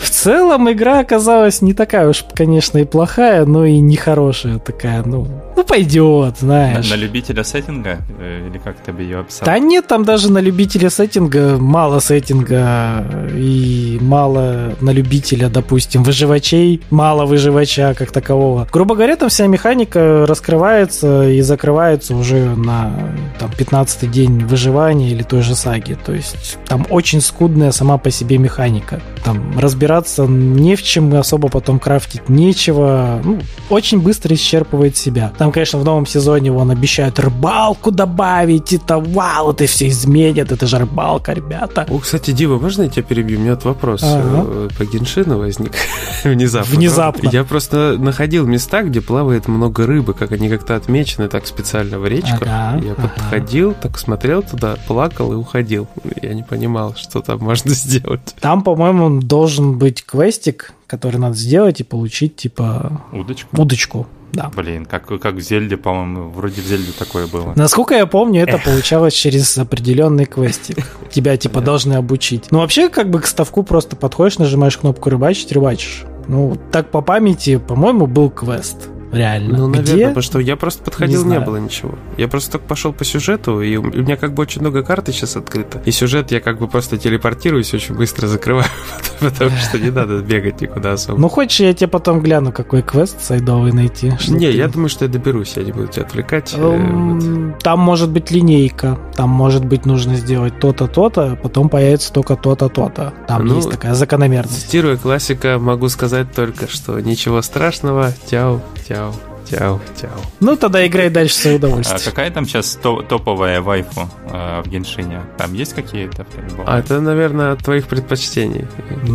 В 0.00 0.10
целом 0.10 0.70
игра 0.70 1.00
оказалась 1.00 1.62
не 1.62 1.74
такая 1.74 2.08
уж, 2.08 2.24
конечно, 2.34 2.78
и 2.78 2.84
плохая, 2.84 3.44
но 3.44 3.64
и 3.64 3.78
нехорошая 3.78 4.58
такая, 4.58 5.02
ну, 5.04 5.26
ну 5.56 5.64
пойдет, 5.64 6.38
знаешь. 6.38 6.90
На, 6.90 6.96
на 6.96 7.00
любителя 7.00 7.44
сеттинга? 7.44 7.98
Э, 8.18 8.48
или 8.48 8.58
как 8.58 8.76
ты 8.80 8.92
бы 8.92 9.02
ее 9.02 9.20
описал? 9.20 9.46
Да 9.46 9.58
нет, 9.58 9.86
там 9.86 10.04
даже 10.04 10.32
на 10.32 10.38
любителя 10.38 10.90
сеттинга 10.90 11.58
мало 11.58 12.00
сеттинга 12.00 13.04
и 13.34 13.51
мало 14.00 14.74
на 14.80 14.90
любителя, 14.90 15.48
допустим, 15.48 16.02
выживачей, 16.02 16.80
мало 16.90 17.26
выживача 17.26 17.94
как 17.94 18.10
такового. 18.10 18.66
Грубо 18.72 18.94
говоря, 18.94 19.16
там 19.16 19.28
вся 19.28 19.46
механика 19.46 20.24
раскрывается 20.26 21.28
и 21.28 21.40
закрывается 21.40 22.14
уже 22.14 22.54
на 22.56 22.92
там, 23.38 23.50
15 23.56 24.10
день 24.10 24.44
выживания 24.44 25.10
или 25.10 25.22
той 25.22 25.42
же 25.42 25.54
саги. 25.54 25.96
То 26.04 26.12
есть 26.12 26.58
там 26.66 26.86
очень 26.90 27.20
скудная 27.20 27.72
сама 27.72 27.98
по 27.98 28.10
себе 28.10 28.38
механика. 28.38 29.00
Там 29.24 29.58
разбираться 29.58 30.24
не 30.26 30.76
в 30.76 30.82
чем 30.82 31.14
и 31.14 31.18
особо 31.18 31.48
потом 31.48 31.78
крафтить 31.78 32.28
нечего. 32.28 33.20
Ну, 33.24 33.38
очень 33.70 34.00
быстро 34.00 34.34
исчерпывает 34.34 34.96
себя. 34.96 35.32
Там, 35.38 35.52
конечно, 35.52 35.78
в 35.78 35.84
новом 35.84 36.06
сезоне 36.06 36.52
он 36.52 36.70
обещают 36.70 37.18
рыбалку 37.18 37.90
добавить, 37.90 38.72
это 38.72 38.98
вау, 38.98 39.52
это 39.52 39.66
все 39.66 39.88
изменит, 39.88 40.52
это 40.52 40.66
же 40.66 40.78
рыбалка, 40.78 41.32
ребята. 41.32 41.86
О, 41.88 41.98
кстати, 41.98 42.30
Дива, 42.32 42.58
можно 42.58 42.82
я 42.82 42.88
тебя 42.88 43.02
перебью? 43.02 43.38
Меня 43.42 43.54
вот 43.54 43.64
вопрос 43.64 44.02
Ага. 44.04 44.44
э, 44.46 44.68
по 44.78 44.84
Геншину 44.84 45.38
возник 45.38 45.72
внезапно. 46.24 46.76
Внезапно. 46.76 47.28
Я 47.30 47.42
просто 47.44 47.96
находил 47.98 48.46
места, 48.46 48.82
где 48.82 49.00
плавает 49.00 49.48
много 49.48 49.84
рыбы, 49.86 50.14
как 50.14 50.30
они 50.32 50.48
как-то 50.48 50.76
отмечены 50.76 51.28
так 51.28 51.46
специально 51.46 51.98
в 51.98 52.06
речках. 52.06 52.42
Ага, 52.42 52.80
Я 52.84 52.92
ага. 52.92 53.08
подходил, 53.08 53.74
так 53.74 53.98
смотрел 53.98 54.42
туда, 54.42 54.76
плакал 54.86 55.32
и 55.32 55.36
уходил. 55.36 55.88
Я 56.22 56.34
не 56.34 56.42
понимал, 56.44 56.94
что 56.96 57.20
там 57.20 57.38
можно 57.42 57.72
сделать. 57.74 58.34
Там, 58.40 58.62
по-моему, 58.62 59.20
должен 59.20 59.76
быть 59.78 60.04
квестик, 60.04 60.72
который 60.92 61.16
надо 61.16 61.34
сделать 61.36 61.80
и 61.80 61.84
получить, 61.84 62.36
типа, 62.36 63.00
Удочку? 63.12 63.48
удочку. 63.62 64.06
Да. 64.34 64.50
Блин, 64.54 64.84
как, 64.84 65.06
как 65.06 65.36
в 65.36 65.40
Зельде, 65.40 65.78
по-моему, 65.78 66.28
вроде 66.28 66.60
в 66.60 66.66
Зельде 66.66 66.92
такое 66.98 67.26
было. 67.26 67.54
Насколько 67.56 67.94
я 67.94 68.04
помню, 68.04 68.42
это 68.42 68.58
получалось 68.64 69.14
через 69.14 69.56
определенный 69.56 70.26
квестик. 70.26 70.86
Тебя 71.10 71.38
типа 71.38 71.62
должны 71.62 71.94
обучить. 71.94 72.48
Ну 72.50 72.58
вообще, 72.58 72.90
как 72.90 73.08
бы 73.08 73.20
к 73.20 73.26
ставку 73.26 73.62
просто 73.62 73.96
подходишь, 73.96 74.36
нажимаешь 74.36 74.76
кнопку 74.76 75.08
рыбачить, 75.08 75.50
рыбачишь. 75.52 76.04
Ну, 76.28 76.58
так 76.70 76.90
по 76.90 77.00
памяти, 77.00 77.56
по-моему, 77.56 78.06
был 78.06 78.28
квест. 78.28 78.90
Реально. 79.12 79.58
Ну, 79.58 79.66
наверное, 79.68 79.94
Где? 79.94 80.06
потому 80.08 80.22
что 80.22 80.38
я 80.40 80.56
просто 80.56 80.82
подходил, 80.82 81.24
Не 81.24 81.32
не, 81.32 81.40
было 81.40 81.56
ничего. 81.58 81.94
Я 82.16 82.28
просто 82.28 82.52
только 82.52 82.66
пошел 82.66 82.92
по 82.92 83.04
сюжету, 83.04 83.60
и 83.60 83.76
у 83.76 83.82
меня 83.82 84.16
как 84.16 84.32
бы 84.34 84.42
очень 84.42 84.60
много 84.62 84.82
карты 84.82 85.12
сейчас 85.12 85.36
открыто. 85.36 85.82
И 85.84 85.90
сюжет 85.90 86.30
я 86.32 86.40
как 86.40 86.58
бы 86.58 86.66
просто 86.68 86.96
телепортируюсь, 86.98 87.72
очень 87.74 87.94
быстро 87.94 88.26
закрываю, 88.26 88.66
потому 89.20 89.50
что 89.58 89.78
не 89.78 89.90
надо 89.90 90.18
бегать 90.22 90.60
никуда 90.60 90.92
особо. 90.94 91.20
Ну, 91.20 91.28
хочешь, 91.28 91.60
я 91.60 91.74
тебе 91.74 91.88
потом 91.88 92.20
гляну, 92.20 92.52
какой 92.52 92.82
квест 92.82 93.20
сайдовый 93.22 93.72
найти? 93.72 94.12
не, 94.28 94.46
ты- 94.50 94.56
я 94.56 94.68
думаю, 94.68 94.88
что 94.88 95.04
я 95.04 95.10
доберусь, 95.10 95.54
я 95.56 95.62
не 95.64 95.72
буду 95.72 95.88
тебя 95.88 96.04
отвлекать. 96.04 96.54
э, 96.54 96.60
вот. 96.60 96.72
Эм, 96.74 97.54
Там 97.62 97.80
может 97.80 98.10
быть 98.10 98.30
линейка, 98.30 98.98
там 99.14 99.28
может 99.30 99.64
быть 99.64 99.84
нужно 99.86 100.14
сделать 100.16 100.58
то-то, 100.58 100.86
то-то, 100.86 101.32
а 101.32 101.36
потом 101.36 101.68
появится 101.68 102.12
только 102.12 102.36
то-то, 102.36 102.68
то-то. 102.68 103.12
Там 103.28 103.44
Ну, 103.46 103.56
есть 103.56 103.70
такая 103.70 103.94
закономерность. 103.94 104.62
Цитируя 104.62 104.96
классика, 104.96 105.58
могу 105.58 105.88
сказать 105.88 106.32
только, 106.32 106.68
что 106.68 106.98
ничего 107.00 107.42
страшного, 107.42 108.12
тяу, 108.30 108.62
тяу, 108.88 109.01
тяу, 109.48 109.80
тяу. 110.00 110.10
Ну, 110.40 110.56
тогда 110.56 110.86
играй 110.86 111.10
дальше 111.10 111.34
в 111.34 111.38
свое 111.38 111.56
А 111.58 111.98
какая 112.04 112.30
там 112.30 112.46
сейчас 112.46 112.78
то- 112.82 113.02
топовая 113.02 113.60
вайфу 113.60 114.08
э, 114.30 114.62
в 114.64 114.68
Геншине? 114.68 115.22
Там 115.38 115.54
есть 115.54 115.74
какие-то? 115.74 116.24
А 116.66 116.78
это, 116.78 117.00
наверное, 117.00 117.52
от 117.52 117.64
твоих 117.64 117.86
предпочтений. 117.88 118.66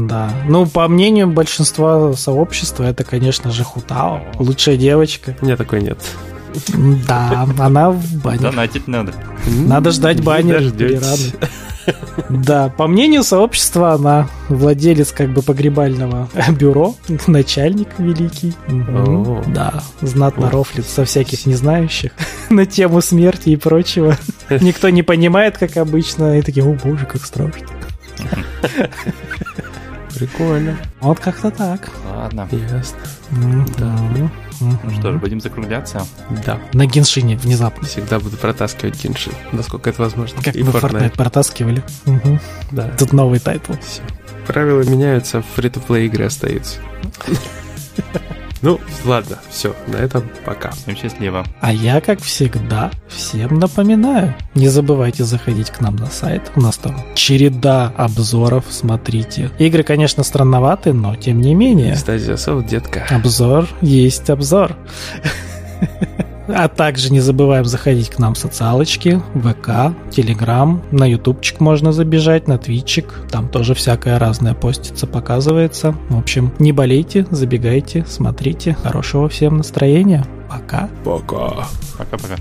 Да. 0.07 0.29
Ну, 0.47 0.65
по 0.65 0.87
мнению 0.87 1.27
большинства 1.27 2.13
сообщества, 2.13 2.83
это, 2.83 3.03
конечно 3.03 3.51
же, 3.51 3.63
Хутао. 3.63 4.21
Лучшая 4.39 4.77
девочка. 4.77 5.35
У 5.41 5.45
меня 5.45 5.57
такой 5.57 5.81
нет. 5.81 5.97
Да, 7.07 7.47
она 7.59 7.91
в 7.91 8.15
бане. 8.23 8.39
Донатить 8.39 8.87
надо. 8.87 9.13
Надо 9.45 9.91
ждать 9.91 10.17
Не 10.17 10.23
бани. 10.23 10.51
дождётесь. 10.53 11.01
рады. 11.01 11.51
Да, 12.29 12.69
по 12.69 12.87
мнению 12.87 13.23
сообщества, 13.23 13.93
она 13.93 14.29
владелец 14.49 15.11
как 15.11 15.33
бы 15.33 15.41
погребального 15.41 16.29
бюро, 16.51 16.95
начальник 17.27 17.89
великий. 17.97 18.53
Да, 19.47 19.83
знатно 20.01 20.49
рофлит 20.49 20.85
со 20.85 21.05
всяких 21.05 21.45
незнающих 21.45 22.11
на 22.49 22.65
тему 22.65 23.01
смерти 23.01 23.49
и 23.49 23.55
прочего. 23.55 24.17
Никто 24.49 24.89
не 24.89 25.03
понимает, 25.03 25.57
как 25.57 25.77
обычно, 25.77 26.37
и 26.37 26.41
такие, 26.41 26.65
о 26.65 26.73
боже, 26.73 27.05
как 27.05 27.25
страшно. 27.25 27.67
Прикольно. 30.17 30.77
Вот 30.99 31.19
как-то 31.19 31.51
так. 31.51 31.89
Ладно. 32.09 32.47
Ясно. 32.51 32.99
Мгм. 33.31 34.31
Ну 34.59 34.91
что 34.99 35.13
ж, 35.13 35.17
будем 35.17 35.39
закругляться. 35.39 36.05
Да. 36.45 36.59
На 36.73 36.85
Genshin 36.85 37.31
е 37.31 37.37
внезапно. 37.37 37.87
Всегда 37.87 38.19
буду 38.19 38.37
протаскивать 38.37 39.03
Genshin, 39.03 39.33
насколько 39.51 39.89
это 39.89 40.01
возможно. 40.01 40.41
Как 40.41 40.55
И 40.55 40.63
мы 40.63 40.71
Fortnite. 40.71 41.15
Протаскивали. 41.15 41.83
Мгм. 42.05 42.39
Да. 42.71 42.89
Тут 42.97 43.13
новый 43.13 43.39
title. 43.39 43.73
Всё. 43.73 44.01
Правила 44.47 44.81
меняются, 44.81 45.43
free-to-play 45.55 46.07
игры 46.07 46.25
остаются. 46.25 46.77
Ну, 48.67 48.81
ладно, 49.05 49.37
все, 49.49 49.73
на 49.87 49.95
этом 49.95 50.29
пока. 50.43 50.71
Всем 50.71 50.97
счастливо. 50.97 51.45
А 51.61 51.71
я, 51.71 52.01
как 52.01 52.19
всегда, 52.19 52.91
всем 53.07 53.59
напоминаю, 53.59 54.35
не 54.55 54.67
забывайте 54.67 55.23
заходить 55.23 55.69
к 55.69 55.79
нам 55.79 55.95
на 55.95 56.07
сайт. 56.07 56.51
У 56.53 56.59
нас 56.59 56.75
там 56.75 57.01
череда 57.15 57.93
обзоров, 57.95 58.65
смотрите. 58.69 59.51
Игры, 59.57 59.83
конечно, 59.83 60.21
странноваты, 60.21 60.91
но 60.91 61.15
тем 61.15 61.39
не 61.39 61.55
менее. 61.55 61.95
Стадия 61.95 62.35
сов, 62.35 62.65
детка. 62.65 63.07
Обзор 63.09 63.69
есть 63.79 64.29
обзор. 64.29 64.75
А 66.47 66.67
также 66.67 67.11
не 67.11 67.19
забываем 67.19 67.65
заходить 67.65 68.09
к 68.09 68.19
нам 68.19 68.33
в 68.33 68.37
социалочки, 68.37 69.21
ВК, 69.35 69.93
Телеграм, 70.11 70.81
на 70.91 71.05
Ютубчик 71.05 71.59
можно 71.59 71.91
забежать, 71.91 72.47
на 72.47 72.57
Твитчик, 72.57 73.13
там 73.29 73.49
тоже 73.49 73.73
всякое 73.73 74.17
разное 74.19 74.53
постится, 74.53 75.07
показывается. 75.07 75.95
В 76.09 76.17
общем, 76.17 76.53
не 76.59 76.71
болейте, 76.71 77.25
забегайте, 77.31 78.05
смотрите. 78.07 78.77
Хорошего 78.81 79.29
всем 79.29 79.57
настроения. 79.57 80.25
Пока. 80.49 80.89
Пока. 81.03 81.67
Пока-пока. 81.97 82.37